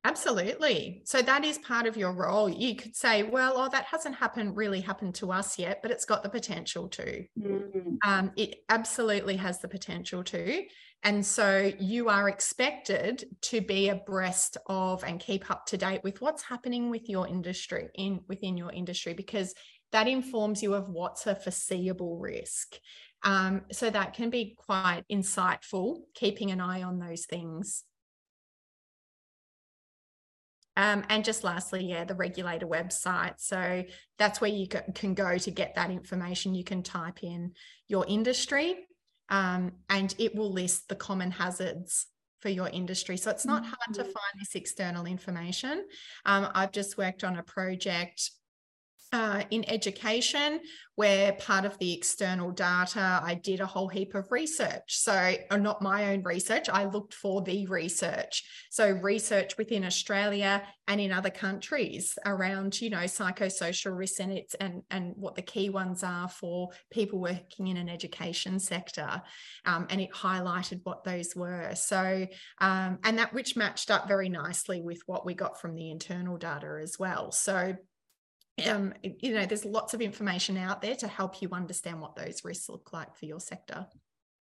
[0.04, 1.04] Absolutely.
[1.06, 2.50] So that is part of your role.
[2.50, 6.06] You could say, well, oh, that hasn't happened really happened to us yet, but it's
[6.06, 7.24] got the potential to.
[7.40, 7.98] Mm.
[8.04, 10.64] Um, it absolutely has the potential to.
[11.04, 16.22] And so you are expected to be abreast of and keep up to date with
[16.22, 19.56] what's happening with your industry in within your industry because
[19.92, 22.78] that informs you of what's a foreseeable risk.
[23.24, 27.84] Um, so that can be quite insightful, keeping an eye on those things.
[30.78, 33.34] Um, and just lastly, yeah, the regulator website.
[33.38, 33.84] So
[34.18, 36.56] that's where you can go to get that information.
[36.56, 37.54] You can type in
[37.88, 38.88] your industry
[39.32, 42.06] um, and it will list the common hazards
[42.42, 43.18] for your industry.
[43.18, 44.12] So it's not hard to mm-hmm.
[44.12, 45.86] find this external information.
[46.26, 48.32] Um, I've just worked on a project
[49.14, 50.62] uh, in education,
[50.96, 54.84] where part of the external data, I did a whole heap of research.
[54.88, 58.44] So, not my own research, I looked for the research.
[58.70, 64.54] So, research within Australia and in other countries around, you know, psychosocial risks and it's
[64.56, 69.22] and and what the key ones are for people working in an education sector,
[69.66, 71.72] um, and it highlighted what those were.
[71.76, 72.28] So,
[72.60, 76.38] um, and that which matched up very nicely with what we got from the internal
[76.38, 77.32] data as well.
[77.32, 77.76] So
[78.68, 82.44] um, you know, there's lots of information out there to help you understand what those
[82.44, 83.88] risks look like for your sector.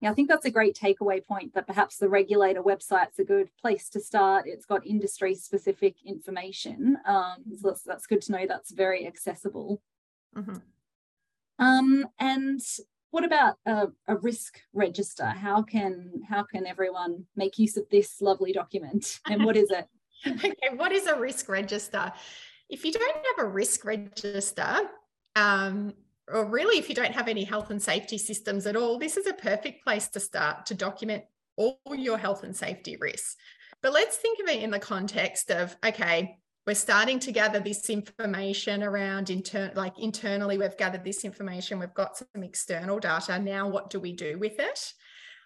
[0.02, 3.50] Yeah, I think that's a great takeaway point that perhaps the regulator website's a good
[3.60, 4.46] place to start.
[4.48, 6.98] It's got industry specific information.
[7.06, 9.82] Um, so that's, that's good to know that's very accessible.
[10.38, 10.58] Mm-hmm.
[11.60, 12.62] Um, and
[13.12, 15.26] what about a, a, risk register?
[15.26, 19.20] How can how can everyone make use of this lovely document?
[19.30, 19.88] And what is it?
[20.28, 22.14] okay, what is a risk register?
[22.70, 24.82] If you don't have a risk register,
[25.36, 25.94] um,
[26.28, 29.28] or really if you don't have any health and safety systems at all, this is
[29.28, 31.24] a perfect place to start to document
[31.58, 33.36] all your health and safety risks.
[33.82, 36.38] But let's think of it in the context of okay,
[36.70, 41.96] we're starting to gather this information around intern like internally we've gathered this information we've
[41.96, 44.94] got some external data now what do we do with it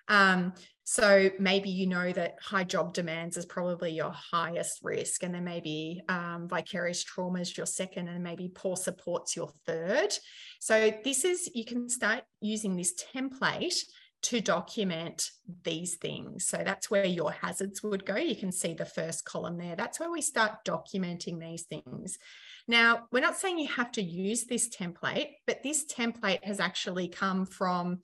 [0.10, 0.54] um,
[0.84, 5.44] so maybe you know that high job demands is probably your highest risk, and then
[5.44, 10.14] maybe um, vicarious trauma is your second, and maybe poor support's your third.
[10.60, 13.84] So this is you can start using this template
[14.24, 15.32] to document
[15.64, 16.48] these things.
[16.48, 18.16] So that's where your hazards would go.
[18.16, 19.76] You can see the first column there.
[19.76, 22.18] That's where we start documenting these things.
[22.66, 27.10] Now, we're not saying you have to use this template, but this template has actually
[27.10, 28.00] come from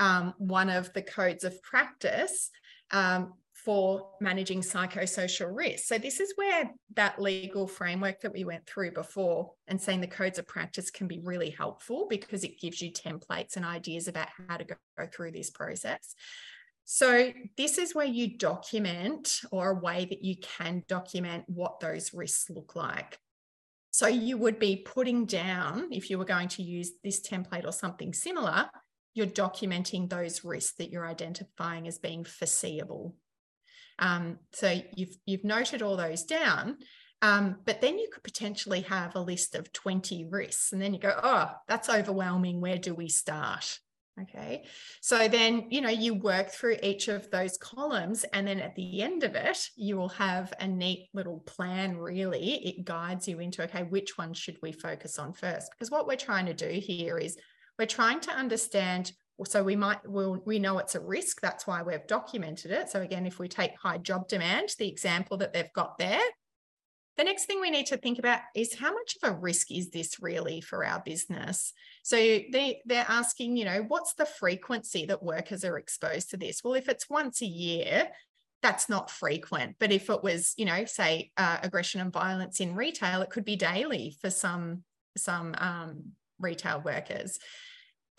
[0.00, 2.50] um, one of the codes of practice
[2.90, 3.34] um,
[3.64, 5.84] for managing psychosocial risk.
[5.84, 10.06] So, this is where that legal framework that we went through before and saying the
[10.06, 14.28] codes of practice can be really helpful because it gives you templates and ideas about
[14.48, 16.14] how to go, go through this process.
[16.86, 22.14] So, this is where you document or a way that you can document what those
[22.14, 23.18] risks look like.
[23.90, 27.72] So, you would be putting down, if you were going to use this template or
[27.72, 28.70] something similar,
[29.14, 33.14] you're documenting those risks that you're identifying as being foreseeable.
[33.98, 36.78] Um, so you've you've noted all those down,
[37.22, 41.00] um, but then you could potentially have a list of 20 risks, and then you
[41.00, 42.60] go, oh, that's overwhelming.
[42.60, 43.78] Where do we start?
[44.22, 44.64] Okay.
[45.00, 49.02] So then, you know, you work through each of those columns, and then at the
[49.02, 52.54] end of it, you will have a neat little plan, really.
[52.66, 55.70] It guides you into, okay, which one should we focus on first?
[55.70, 57.38] Because what we're trying to do here is
[57.80, 59.12] we're trying to understand
[59.46, 62.90] so we might we'll, we know it's a risk that's why we've documented it.
[62.90, 66.20] So again if we take high job demand the example that they've got there
[67.16, 69.90] the next thing we need to think about is how much of a risk is
[69.90, 71.72] this really for our business?
[72.02, 76.62] So they they're asking you know what's the frequency that workers are exposed to this?
[76.62, 78.10] Well if it's once a year
[78.62, 79.76] that's not frequent.
[79.78, 83.46] But if it was you know say uh, aggression and violence in retail it could
[83.46, 84.84] be daily for some
[85.16, 87.38] some um, retail workers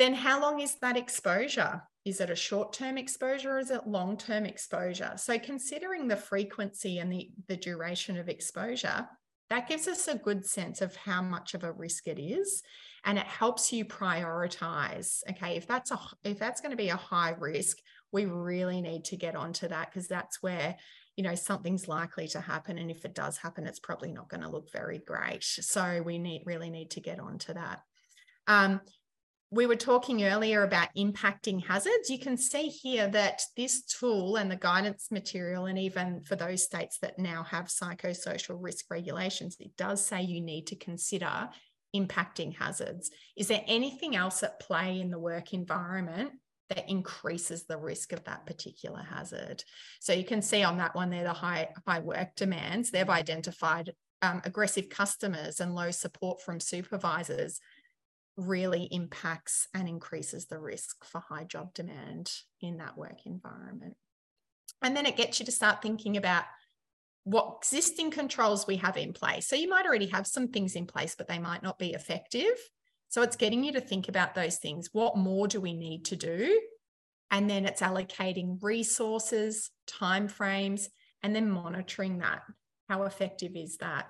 [0.02, 1.82] then how long is that exposure?
[2.06, 5.14] Is it a short term exposure or is it long term exposure?
[5.18, 9.08] So, considering the frequency and the, the duration of exposure,
[9.52, 12.64] that gives us a good sense of how much of a risk it is
[13.04, 16.96] and it helps you prioritize okay if that's a if that's going to be a
[16.96, 17.78] high risk
[18.14, 20.78] we really need to get onto that because that's where
[21.18, 24.42] you know something's likely to happen and if it does happen it's probably not going
[24.42, 27.82] to look very great so we need really need to get onto that
[28.48, 28.80] um,
[29.54, 32.10] we were talking earlier about impacting hazards.
[32.10, 36.64] You can see here that this tool and the guidance material, and even for those
[36.64, 41.50] states that now have psychosocial risk regulations, it does say you need to consider
[41.94, 43.12] impacting hazards.
[43.36, 46.32] Is there anything else at play in the work environment
[46.70, 49.66] that increases the risk of that particular hazard?
[50.00, 53.94] So you can see on that one there, the high, high work demands, they've identified
[54.22, 57.60] um, aggressive customers and low support from supervisors
[58.38, 63.96] really impacts and increases the risk for high job demand in that work environment.
[64.82, 66.46] And then it gets you to start thinking about
[67.24, 69.48] what existing controls we have in place.
[69.48, 72.58] So you might already have some things in place, but they might not be effective.
[73.10, 74.90] So it's getting you to think about those things.
[74.92, 76.60] What more do we need to do?
[77.30, 80.88] And then it's allocating resources, timeframes,
[81.22, 82.42] and then monitoring that.
[82.90, 84.08] How effective is that?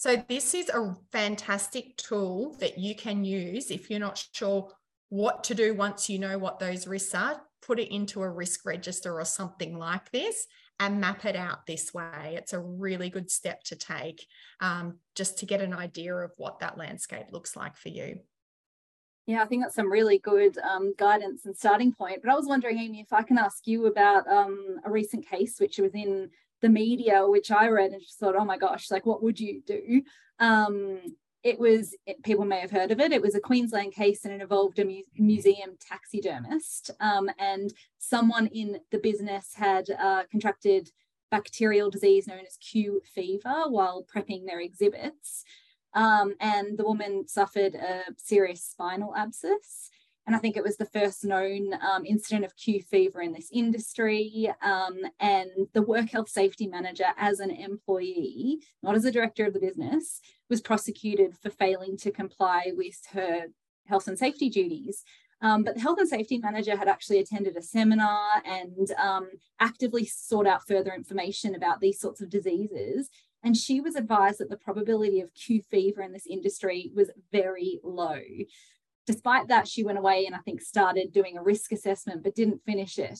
[0.00, 4.70] So, this is a fantastic tool that you can use if you're not sure
[5.08, 8.64] what to do once you know what those risks are put it into a risk
[8.64, 10.46] register or something like this
[10.78, 12.34] and map it out this way.
[12.36, 14.24] It's a really good step to take
[14.60, 18.20] um, just to get an idea of what that landscape looks like for you.
[19.26, 22.22] Yeah, I think that's some really good um, guidance and starting point.
[22.22, 25.58] But I was wondering, Amy, if I can ask you about um, a recent case
[25.58, 26.30] which was in
[26.60, 29.62] the media, which I read and just thought, oh my gosh, like what would you
[29.66, 30.02] do?
[30.38, 31.00] Um,
[31.44, 33.12] it was it, people may have heard of it.
[33.12, 38.48] It was a Queensland case and it involved a mu- museum taxidermist, um, and someone
[38.48, 40.90] in the business had uh, contracted
[41.30, 45.44] bacterial disease known as Q fever while prepping their exhibits.
[45.94, 49.90] Um, and the woman suffered a serious spinal abscess.
[50.28, 53.48] And I think it was the first known um, incident of Q fever in this
[53.50, 54.52] industry.
[54.60, 59.54] Um, and the work health safety manager, as an employee, not as a director of
[59.54, 60.20] the business,
[60.50, 63.46] was prosecuted for failing to comply with her
[63.86, 65.02] health and safety duties.
[65.40, 70.04] Um, but the health and safety manager had actually attended a seminar and um, actively
[70.04, 73.08] sought out further information about these sorts of diseases
[73.42, 77.78] and she was advised that the probability of Q fever in this industry was very
[77.84, 78.20] low.
[79.08, 82.62] Despite that, she went away and I think started doing a risk assessment, but didn't
[82.66, 83.18] finish it.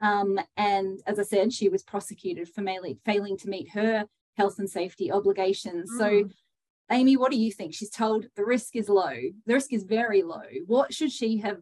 [0.00, 2.64] Um, and as I said, she was prosecuted for
[3.04, 4.06] failing to meet her
[4.38, 5.90] health and safety obligations.
[5.92, 5.98] Mm.
[5.98, 6.30] So,
[6.90, 7.74] Amy, what do you think?
[7.74, 9.14] She's told the risk is low.
[9.44, 10.48] The risk is very low.
[10.64, 11.58] What should she have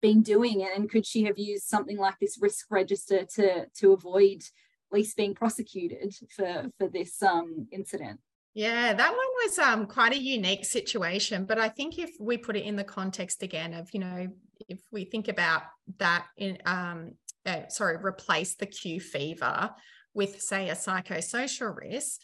[0.00, 0.64] been doing?
[0.76, 5.16] And could she have used something like this risk register to to avoid at least
[5.16, 8.20] being prosecuted for for this um, incident.
[8.54, 11.44] Yeah, that one was um, quite a unique situation.
[11.44, 14.28] But I think if we put it in the context again of, you know,
[14.68, 15.62] if we think about
[15.98, 17.12] that in, um,
[17.46, 19.70] uh, sorry, replace the Q fever
[20.14, 22.20] with, say, a psychosocial risk,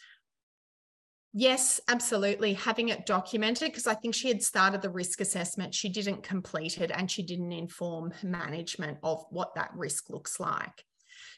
[1.37, 2.53] Yes, absolutely.
[2.53, 6.79] Having it documented, because I think she had started the risk assessment, she didn't complete
[6.79, 10.85] it, and she didn't inform management of what that risk looks like.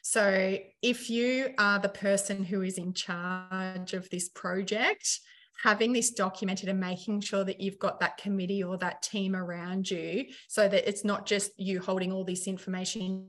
[0.02, 5.20] So if you are the person who is in charge of this project,
[5.62, 9.90] having this documented and making sure that you've got that committee or that team around
[9.90, 13.28] you so that it's not just you holding all this information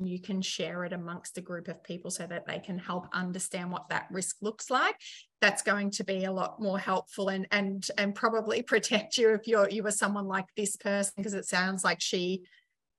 [0.00, 3.72] you can share it amongst a group of people so that they can help understand
[3.72, 4.94] what that risk looks like
[5.40, 9.46] that's going to be a lot more helpful and and and probably protect you if
[9.46, 12.42] you're you were someone like this person because it sounds like she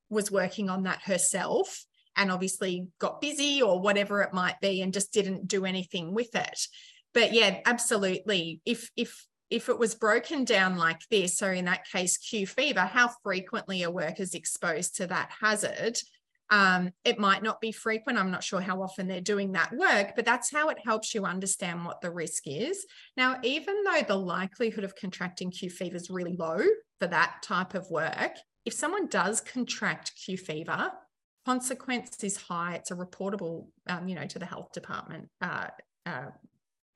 [0.10, 1.86] was working on that herself
[2.16, 6.34] and obviously got busy or whatever it might be and just didn't do anything with
[6.36, 6.68] it
[7.14, 11.88] but yeah absolutely if if if it was broken down like this so in that
[11.88, 15.98] case q fever how frequently a worker's exposed to that hazard
[16.50, 18.20] um, it might not be frequent.
[18.20, 21.26] I'm not sure how often they're doing that work, but that's how it helps you
[21.26, 22.86] understand what the risk is.
[23.18, 26.60] Now, even though the likelihood of contracting Q fever is really low
[27.00, 30.92] for that type of work, if someone does contract Q fever,
[31.46, 32.76] consequence is high.
[32.76, 35.68] It's a reportable, um, you know, to the health department uh,
[36.06, 36.32] uh,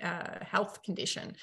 [0.04, 1.36] uh, health condition.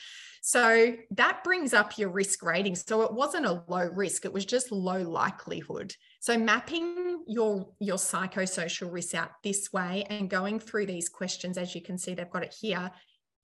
[0.43, 2.75] So that brings up your risk rating.
[2.75, 5.95] So it wasn't a low risk; it was just low likelihood.
[6.21, 11.75] So mapping your your psychosocial risks out this way and going through these questions, as
[11.75, 12.91] you can see, they've got it here,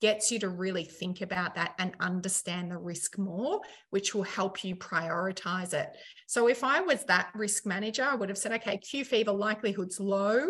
[0.03, 4.61] gets you to really think about that and understand the risk more, which will help
[4.61, 5.95] you prioritize it.
[6.27, 10.01] So if I was that risk manager, I would have said, okay, Q fever likelihood's
[10.01, 10.47] low,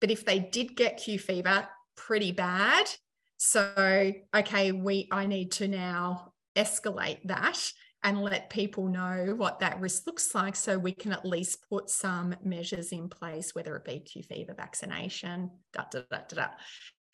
[0.00, 2.86] but if they did get Q fever, pretty bad.
[3.36, 7.58] So, okay, we I need to now escalate that
[8.02, 11.90] and let people know what that risk looks like so we can at least put
[11.90, 16.48] some measures in place, whether it be Q fever vaccination, da, da, da, da, da.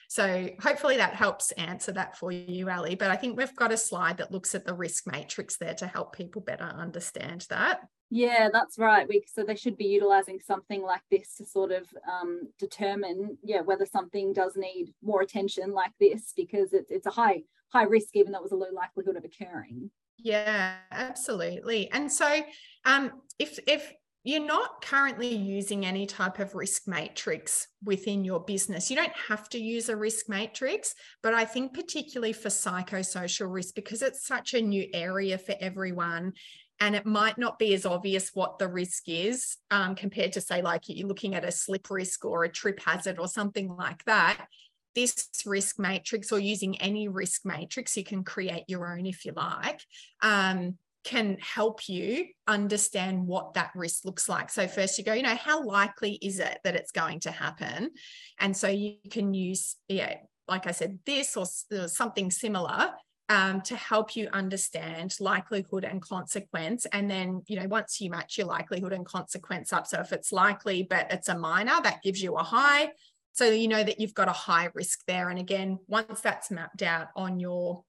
[0.09, 2.95] So hopefully that helps answer that for you, Ali.
[2.95, 5.87] But I think we've got a slide that looks at the risk matrix there to
[5.87, 7.81] help people better understand that.
[8.11, 9.09] Yeah, that's right.
[9.09, 13.63] We, so they should be utilizing something like this to sort of um, determine, yeah,
[13.63, 18.11] whether something does need more attention like this because it's it's a high high risk,
[18.15, 19.91] even though it was a low likelihood of occurring.
[20.19, 21.91] Yeah, absolutely.
[21.91, 22.43] And so,
[22.85, 23.93] um, if if
[24.27, 28.91] you're not currently using any type of risk matrix within your business.
[28.91, 33.77] You don't have to use a risk matrix, but I think particularly for psychosocial risk,
[33.77, 36.33] because it's such a new area for everyone,
[36.81, 40.61] and it might not be as obvious what the risk is um, compared to, say,
[40.61, 44.49] like you're looking at a slip risk or a trip hazard or something like that.
[44.97, 49.33] This risk matrix, or using any risk matrix, you can create your own if you
[49.37, 49.83] like.
[50.21, 54.51] Um, can help you understand what that risk looks like.
[54.51, 57.93] So, first you go, you know, how likely is it that it's going to happen?
[58.41, 60.17] And so you can use, yeah,
[60.49, 61.47] like I said, this or
[61.89, 62.91] something similar
[63.29, 66.87] um, to help you understand likelihood and consequence.
[66.93, 70.33] And then, you know, once you match your likelihood and consequence up, so if it's
[70.33, 72.91] likely but it's a minor, that gives you a high.
[73.33, 75.29] So you know that you've got a high risk there.
[75.29, 77.85] And again, once that's mapped out on your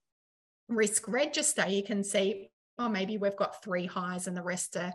[0.68, 4.94] risk register, you can see, oh, maybe we've got three highs and the rest are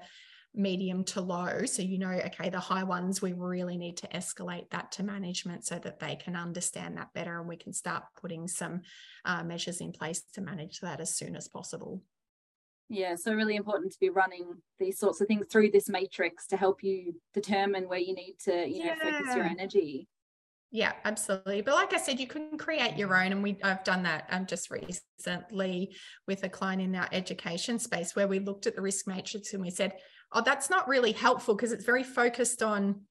[0.55, 1.65] medium to low.
[1.65, 5.65] So you know, okay, the high ones, we really need to escalate that to management
[5.65, 8.81] so that they can understand that better and we can start putting some
[9.25, 12.01] uh, measures in place to manage that as soon as possible.
[12.89, 14.45] Yeah, so really important to be running
[14.77, 18.67] these sorts of things through this matrix to help you determine where you need to,
[18.67, 19.11] you know, yeah.
[19.19, 20.07] focus your energy.
[20.73, 21.61] Yeah, absolutely.
[21.61, 24.47] But like I said, you can create your own, and we I've done that um,
[24.47, 25.95] just recently
[26.27, 29.61] with a client in our education space where we looked at the risk matrix and
[29.61, 29.93] we said,
[30.31, 33.01] oh, that's not really helpful because it's very focused on,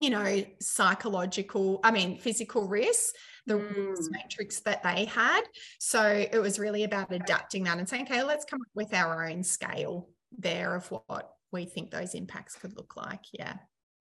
[0.00, 3.12] you know, psychological, I mean, physical risks,
[3.44, 3.96] the mm.
[4.10, 5.42] matrix that they had.
[5.80, 9.26] So it was really about adapting that and saying, okay, let's come up with our
[9.26, 13.24] own scale there of what we think those impacts could look like.
[13.32, 13.54] Yeah.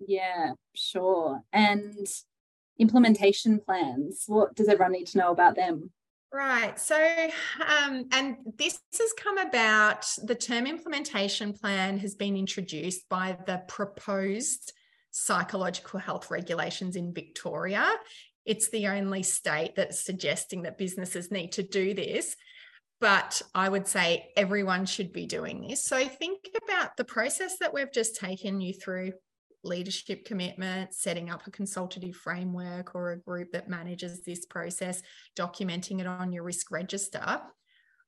[0.07, 1.41] Yeah, sure.
[1.51, 2.07] And
[2.79, 5.91] implementation plans, what does everyone need to know about them?
[6.31, 6.79] Right.
[6.79, 6.95] So,
[7.59, 13.63] um, and this has come about, the term implementation plan has been introduced by the
[13.67, 14.73] proposed
[15.11, 17.91] psychological health regulations in Victoria.
[18.45, 22.35] It's the only state that's suggesting that businesses need to do this.
[23.01, 25.85] But I would say everyone should be doing this.
[25.85, 29.13] So think about the process that we've just taken you through
[29.63, 35.01] leadership commitment, setting up a consultative framework or a group that manages this process,
[35.37, 37.41] documenting it on your risk register.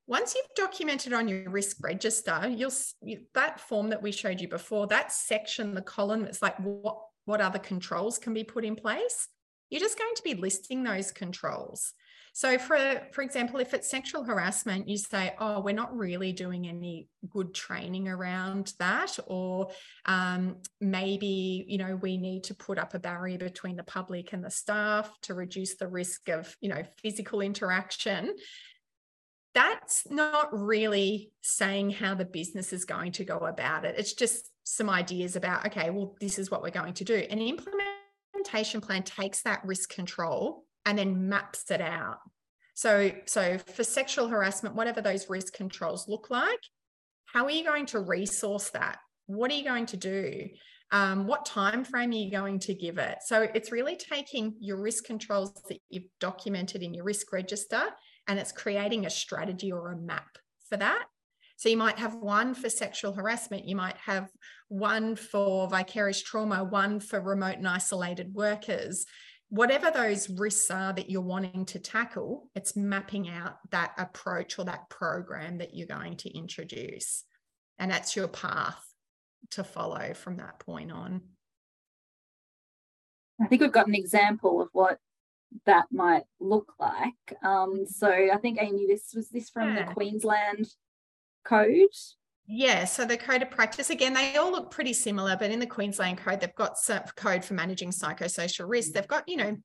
[0.07, 4.47] Once you've documented on your risk register, you'll you, that form that we showed you
[4.47, 8.75] before, that section, the column that's like what what other controls can be put in
[8.75, 9.27] place.
[9.69, 11.93] You're just going to be listing those controls.
[12.33, 16.67] So, for for example, if it's sexual harassment, you say, "Oh, we're not really doing
[16.67, 19.71] any good training around that," or
[20.05, 24.43] um, maybe you know we need to put up a barrier between the public and
[24.43, 28.33] the staff to reduce the risk of you know physical interaction.
[29.53, 33.95] That's not really saying how the business is going to go about it.
[33.97, 37.15] It's just some ideas about, okay, well, this is what we're going to do.
[37.15, 42.19] An implementation plan takes that risk control and then maps it out.
[42.73, 46.59] So, so for sexual harassment, whatever those risk controls look like,
[47.25, 48.99] how are you going to resource that?
[49.27, 50.49] What are you going to do?
[50.91, 53.19] Um, what time frame are you going to give it?
[53.25, 57.81] So it's really taking your risk controls that you've documented in your risk register
[58.27, 60.37] and it's creating a strategy or a map
[60.69, 61.05] for that.
[61.55, 64.29] So you might have one for sexual harassment, you might have
[64.67, 69.05] one for vicarious trauma, one for remote and isolated workers,
[69.51, 74.63] whatever those risks are that you're wanting to tackle, it's mapping out that approach or
[74.63, 77.25] that program that you're going to introduce.
[77.77, 78.81] And that's your path
[79.51, 81.21] to follow from that point on.
[83.41, 84.99] I think we've got an example of what
[85.65, 87.37] that might look like.
[87.43, 89.85] Um, so I think Amy, this was this from yeah.
[89.85, 90.67] the Queensland
[91.43, 91.89] Code.
[92.53, 95.65] Yeah, so the code of practice again, they all look pretty similar, but in the
[95.65, 96.75] Queensland code, they've got
[97.15, 98.91] code for managing psychosocial risk.
[98.91, 99.55] They've got, you know,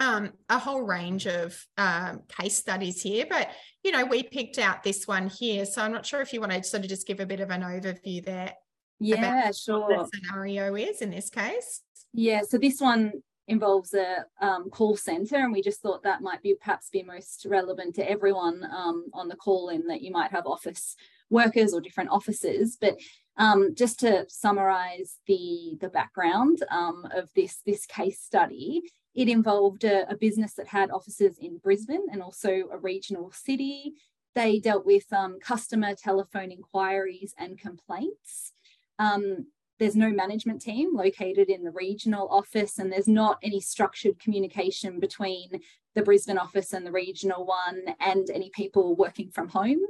[0.00, 3.50] um, a whole range of um, case studies here, but
[3.84, 5.66] you know, we picked out this one here.
[5.66, 7.50] So I'm not sure if you want to sort of just give a bit of
[7.50, 8.54] an overview there.
[8.98, 9.86] Yeah, sure.
[9.88, 11.82] the scenario is in this case.
[12.14, 13.12] Yeah, so this one
[13.48, 17.44] involves a um, call center and we just thought that might be perhaps be most
[17.44, 20.96] relevant to everyone um, on the call in that you might have office
[21.32, 22.76] workers or different offices.
[22.80, 22.96] But
[23.36, 28.82] um, just to summarize the, the background um, of this, this case study,
[29.14, 33.94] it involved a, a, business that had offices in Brisbane and also a regional city.
[34.34, 38.52] They dealt with um, customer telephone inquiries and complaints.
[38.98, 39.46] Um,
[39.78, 45.00] there's no management team located in the regional office, and there's not any structured communication
[45.00, 45.60] between
[45.94, 49.80] the Brisbane office and the regional one and any people working from home.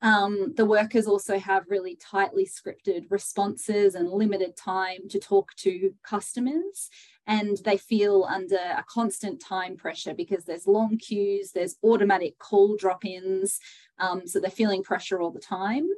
[0.00, 5.92] Um, the workers also have really tightly scripted responses and limited time to talk to
[6.02, 6.88] customers.
[7.26, 12.76] And they feel under a constant time pressure because there's long queues, there's automatic call
[12.76, 13.58] drop ins.
[13.98, 15.88] Um, so they're feeling pressure all the time.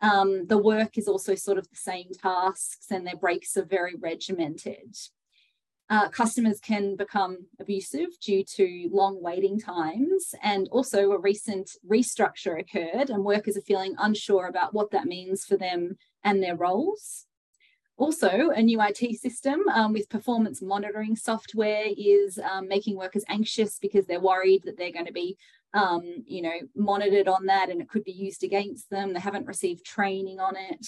[0.00, 3.94] Um, the work is also sort of the same tasks and their breaks are very
[3.94, 4.96] regimented.
[5.94, 10.34] Uh, customers can become abusive due to long waiting times.
[10.42, 15.44] And also, a recent restructure occurred, and workers are feeling unsure about what that means
[15.44, 17.26] for them and their roles.
[17.96, 23.78] Also, a new IT system um, with performance monitoring software is um, making workers anxious
[23.78, 25.36] because they're worried that they're going to be
[25.74, 29.12] um, you know, monitored on that and it could be used against them.
[29.12, 30.86] They haven't received training on it.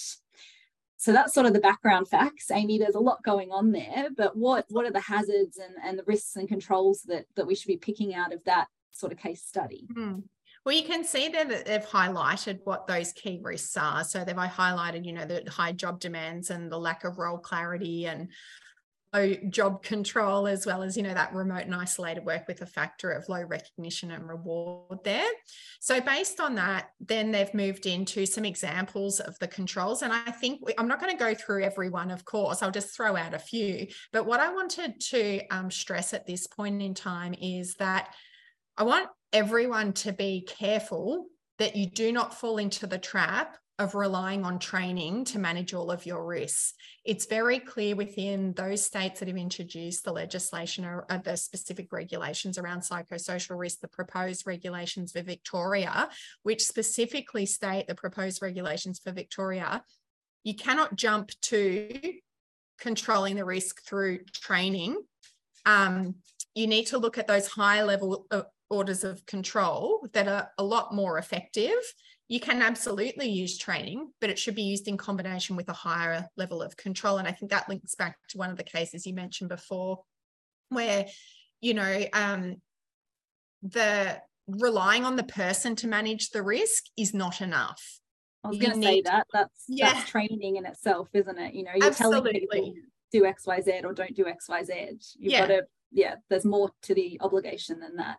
[0.97, 2.49] So that's sort of the background facts.
[2.51, 5.97] Amy, there's a lot going on there, but what what are the hazards and, and
[5.97, 9.19] the risks and controls that that we should be picking out of that sort of
[9.19, 9.87] case study?
[9.93, 10.23] Mm.
[10.65, 14.03] Well, you can see there that they've highlighted what those key risks are.
[14.03, 18.05] So they've highlighted, you know, the high job demands and the lack of role clarity
[18.07, 18.29] and
[19.49, 23.09] job control, as well as, you know, that remote and isolated work with a factor
[23.11, 25.29] of low recognition and reward there.
[25.79, 30.01] So based on that, then they've moved into some examples of the controls.
[30.01, 32.71] And I think we, I'm not going to go through every one, of course, I'll
[32.71, 33.87] just throw out a few.
[34.11, 38.13] But what I wanted to um, stress at this point in time is that
[38.77, 41.27] I want everyone to be careful
[41.59, 45.91] that you do not fall into the trap of relying on training to manage all
[45.91, 46.73] of your risks.
[47.05, 51.91] It's very clear within those states that have introduced the legislation or, or, the specific
[51.91, 56.09] regulations around psychosocial risk, the proposed regulations for Victoria,
[56.41, 59.83] which specifically state the proposed regulations for Victoria,
[60.43, 62.13] you cannot jump to
[62.79, 64.97] controlling the risk through training.
[65.65, 66.15] Um,
[66.55, 70.63] you need to look at those high level uh, orders of control that are a
[70.63, 71.77] lot more effective.
[72.29, 76.27] You can absolutely use training, but it should be used in combination with a higher
[76.35, 77.19] level of control.
[77.19, 80.03] And I think that links back to one of the cases you mentioned before,
[80.69, 81.05] where,
[81.61, 82.57] you know, um,
[83.63, 87.99] the relying on the person to manage the risk is not enough.
[88.43, 89.93] I was going to say that that's yeah.
[89.93, 91.53] that's training in itself, isn't it?
[91.53, 92.47] You know, you're Absolutely.
[92.47, 92.73] telling people
[93.11, 94.97] do X, Y, Z or don't do X, Y, Z.
[95.17, 95.39] You've yeah.
[95.39, 95.61] got to,
[95.91, 98.17] yeah, there's more to the obligation than that.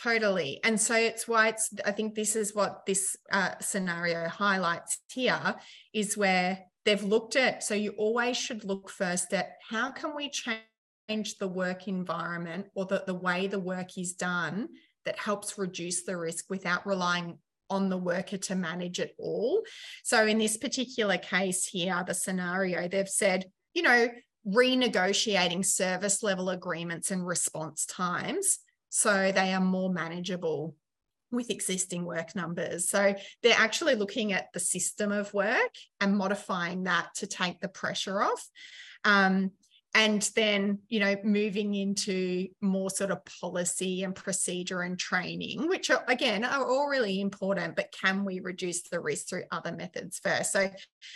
[0.00, 0.58] Totally.
[0.64, 5.54] And so it's why it's, I think this is what this uh, scenario highlights here
[5.92, 10.30] is where they've looked at, so you always should look first at how can we
[10.30, 14.68] change the work environment or the, the way the work is done
[15.04, 17.38] that helps reduce the risk without relying
[17.68, 19.62] on the worker to manage it all.
[20.04, 24.08] So in this particular case here, the scenario, they've said, you know,
[24.46, 28.58] renegotiating service level agreements and response times
[28.94, 30.76] so they are more manageable
[31.30, 32.90] with existing work numbers.
[32.90, 37.68] So they're actually looking at the system of work and modifying that to take the
[37.68, 38.46] pressure off.
[39.04, 39.52] Um,
[39.94, 45.90] and then, you know, moving into more sort of policy and procedure and training, which
[45.90, 50.18] are, again are all really important, but can we reduce the risk through other methods
[50.18, 50.52] first?
[50.52, 50.68] So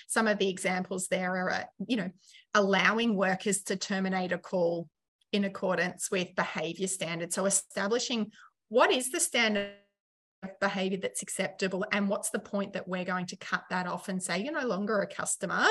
[0.07, 2.11] some of the examples there are, uh, you know,
[2.55, 4.89] allowing workers to terminate a call
[5.33, 7.35] in accordance with behavior standards.
[7.35, 8.31] So establishing
[8.69, 9.71] what is the standard
[10.43, 14.09] of behavior that's acceptable and what's the point that we're going to cut that off
[14.09, 15.67] and say you're no longer a customer.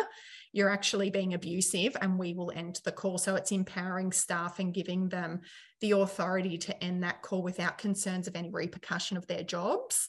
[0.51, 3.18] You're actually being abusive and we will end the call.
[3.18, 5.41] So it's empowering staff and giving them
[5.82, 10.08] the authority to end that call without concerns of any repercussion of their jobs.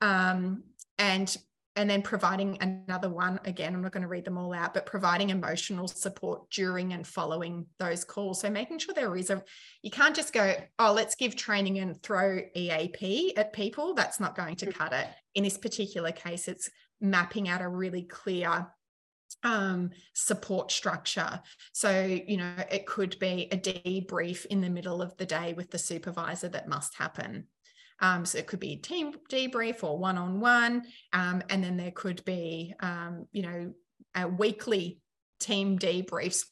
[0.00, 0.64] Um,
[0.98, 1.34] and
[1.76, 4.86] and then providing another one again i'm not going to read them all out but
[4.86, 9.42] providing emotional support during and following those calls so making sure there is a
[9.82, 14.34] you can't just go oh let's give training and throw eap at people that's not
[14.34, 14.74] going to mm.
[14.74, 16.68] cut it in this particular case it's
[17.00, 18.66] mapping out a really clear
[19.42, 21.40] um, support structure.
[21.72, 25.70] So, you know, it could be a debrief in the middle of the day with
[25.70, 27.46] the supervisor that must happen.
[28.00, 30.84] Um, so it could be team debrief or one on one.
[31.12, 33.72] And then there could be, um, you know,
[34.14, 35.00] a weekly
[35.40, 36.44] team debriefs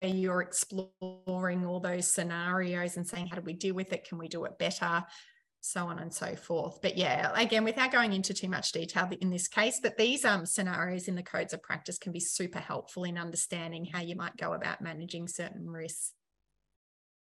[0.00, 4.08] where you're exploring all those scenarios and saying, how do we deal with it?
[4.08, 5.04] Can we do it better?
[5.66, 6.80] so on and so forth.
[6.80, 10.46] But yeah, again, without going into too much detail in this case, but these um,
[10.46, 14.36] scenarios in the codes of practice can be super helpful in understanding how you might
[14.36, 16.12] go about managing certain risks.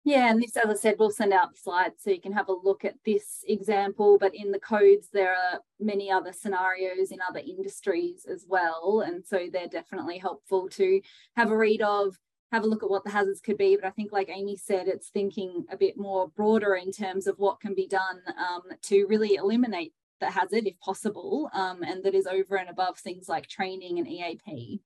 [0.07, 2.49] Yeah, and this, as I said, we'll send out the slides so you can have
[2.49, 4.19] a look at this example.
[4.19, 9.03] But in the codes, there are many other scenarios in other industries as well.
[9.07, 11.01] And so they're definitely helpful to
[11.37, 12.19] have a read of,
[12.53, 13.77] have a look at what the hazards could be.
[13.77, 17.39] But I think, like Amy said, it's thinking a bit more broader in terms of
[17.39, 22.15] what can be done um, to really eliminate the hazard if possible, um, and that
[22.15, 24.81] is over and above things like training and EAP.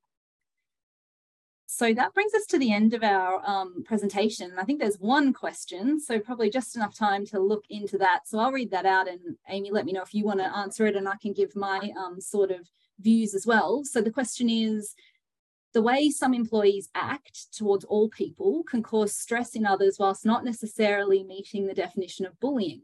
[1.71, 4.53] So that brings us to the end of our um, presentation.
[4.59, 8.27] I think there's one question, so probably just enough time to look into that.
[8.27, 10.87] So I'll read that out and Amy, let me know if you want to answer
[10.87, 12.67] it and I can give my um, sort of
[12.99, 13.85] views as well.
[13.85, 14.95] So the question is,
[15.75, 20.47] the way some employees act towards all people can cause stress in others whilst not
[20.47, 22.81] necessarily meeting the definition of bullying.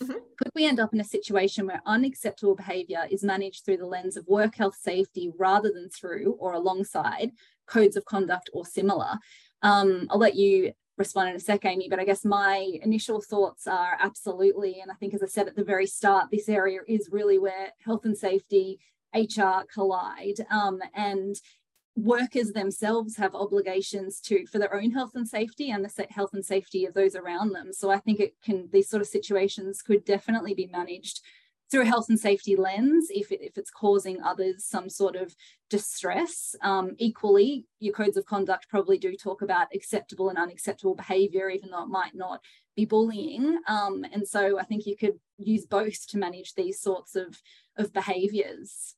[0.00, 0.12] Mm-hmm.
[0.38, 4.16] Could we end up in a situation where unacceptable behaviour is managed through the lens
[4.16, 7.32] of work health safety rather than through or alongside
[7.66, 9.18] codes of conduct or similar?
[9.62, 13.66] Um, I'll let you respond in a sec, Amy, but I guess my initial thoughts
[13.66, 14.80] are absolutely.
[14.80, 17.72] And I think, as I said at the very start, this area is really where
[17.84, 18.78] health and safety,
[19.14, 20.40] HR collide.
[20.50, 21.36] Um, and
[21.96, 26.44] workers themselves have obligations to for their own health and safety and the health and
[26.44, 30.04] safety of those around them so i think it can these sort of situations could
[30.04, 31.20] definitely be managed
[31.74, 35.34] through a health and safety lens if, it, if it's causing others some sort of
[35.70, 36.54] distress.
[36.62, 41.70] Um, equally, your codes of conduct probably do talk about acceptable and unacceptable behaviour, even
[41.70, 42.38] though it might not
[42.76, 43.58] be bullying.
[43.66, 47.42] Um, and so I think you could use both to manage these sorts of,
[47.76, 48.94] of behaviours.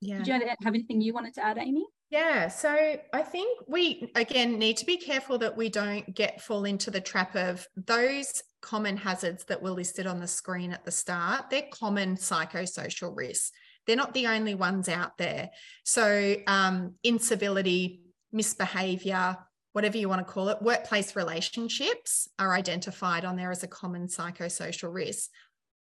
[0.00, 0.18] Yeah.
[0.18, 1.86] Did you have anything you wanted to add, Amy?
[2.12, 6.66] Yeah, so I think we again need to be careful that we don't get fall
[6.66, 10.90] into the trap of those common hazards that were listed on the screen at the
[10.90, 11.48] start.
[11.48, 13.50] They're common psychosocial risks.
[13.86, 15.52] They're not the only ones out there.
[15.84, 19.38] So um, incivility, misbehavior,
[19.72, 24.08] whatever you want to call it, workplace relationships are identified on there as a common
[24.08, 25.30] psychosocial risk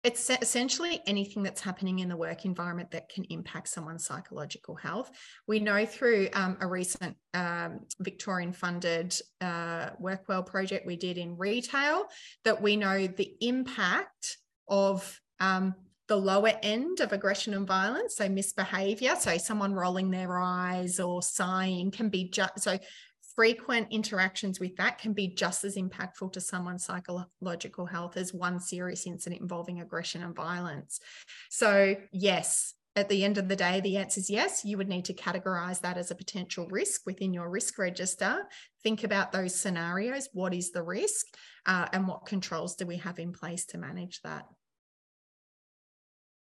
[0.04, 5.10] it's essentially anything that's happening in the work environment that can impact someone's psychological health.
[5.48, 11.38] We know through um, a recent um, Victorian funded uh, WorkWell project we did in
[11.38, 12.04] retail
[12.44, 14.36] that we know the impact
[14.68, 15.74] of um,
[16.06, 21.22] the lower end of aggression and violence, so misbehavior, so someone rolling their eyes or
[21.22, 22.78] sighing can be just so
[23.36, 28.60] frequent interactions with that can be just as impactful to someone's psychological health as one
[28.60, 31.00] serious incident involving aggression and violence.
[31.50, 34.64] So, yes, at the end of the day, the answer is yes.
[34.64, 38.44] You would need to categorize that as a potential risk within your risk register.
[38.82, 40.28] Think about those scenarios.
[40.32, 41.26] What is the risk?
[41.66, 44.46] Uh, and what controls do we have in place to manage that?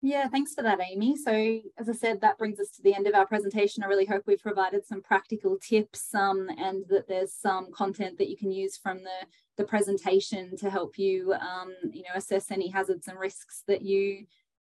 [0.04, 1.16] Yeah, thanks for that, Amy.
[1.16, 1.32] So
[1.78, 3.82] as I said, that brings us to the end of our presentation.
[3.82, 8.28] I really hope we've provided some practical tips um, and that there's some content that
[8.28, 9.26] you can use from the,
[9.56, 14.26] the presentation to help you, um, you know, assess any hazards and risks that you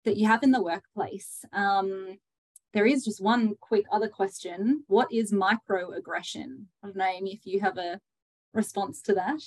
[0.05, 1.43] that you have in the workplace.
[1.51, 2.19] Um,
[2.75, 4.83] there is just one quick other question.
[4.85, 6.65] What is microaggression?
[6.83, 7.99] I don't know, Amy, if you have a
[8.53, 9.41] response to that.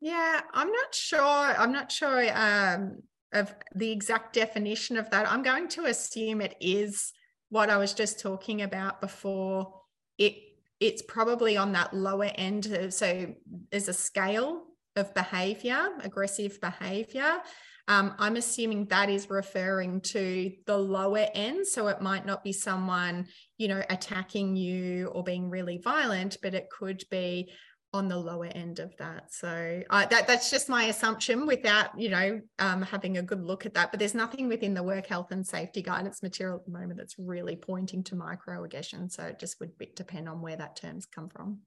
[0.00, 1.20] Yeah, I'm not sure.
[1.20, 3.02] I'm not sure um,
[3.34, 5.30] of the exact definition of that.
[5.30, 7.12] I'm going to assume it is
[7.50, 9.80] what I was just talking about before.
[10.18, 10.36] It
[10.80, 12.66] it's probably on that lower end.
[12.66, 13.34] Of, so
[13.70, 14.64] there's a scale
[14.96, 17.38] of behavior, aggressive behavior.
[17.86, 21.66] Um, I'm assuming that is referring to the lower end.
[21.66, 23.26] So it might not be someone,
[23.58, 27.52] you know, attacking you or being really violent, but it could be
[27.94, 29.32] on the lower end of that.
[29.32, 33.64] So uh, that that's just my assumption without you know um, having a good look
[33.64, 33.90] at that.
[33.90, 37.14] But there's nothing within the work health and safety guidance material at the moment that's
[37.18, 39.10] really pointing to microaggression.
[39.10, 41.60] So it just would depend on where that terms come from.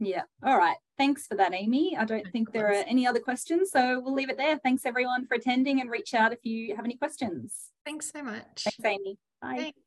[0.00, 0.22] Yeah.
[0.44, 0.76] All right.
[0.96, 1.96] Thanks for that, Amy.
[1.96, 4.58] I don't think there are any other questions, so we'll leave it there.
[4.58, 7.70] Thanks everyone for attending and reach out if you have any questions.
[7.84, 8.64] Thanks so much.
[8.64, 9.18] Thanks, Amy.
[9.40, 9.56] Bye.
[9.56, 9.78] Thanks.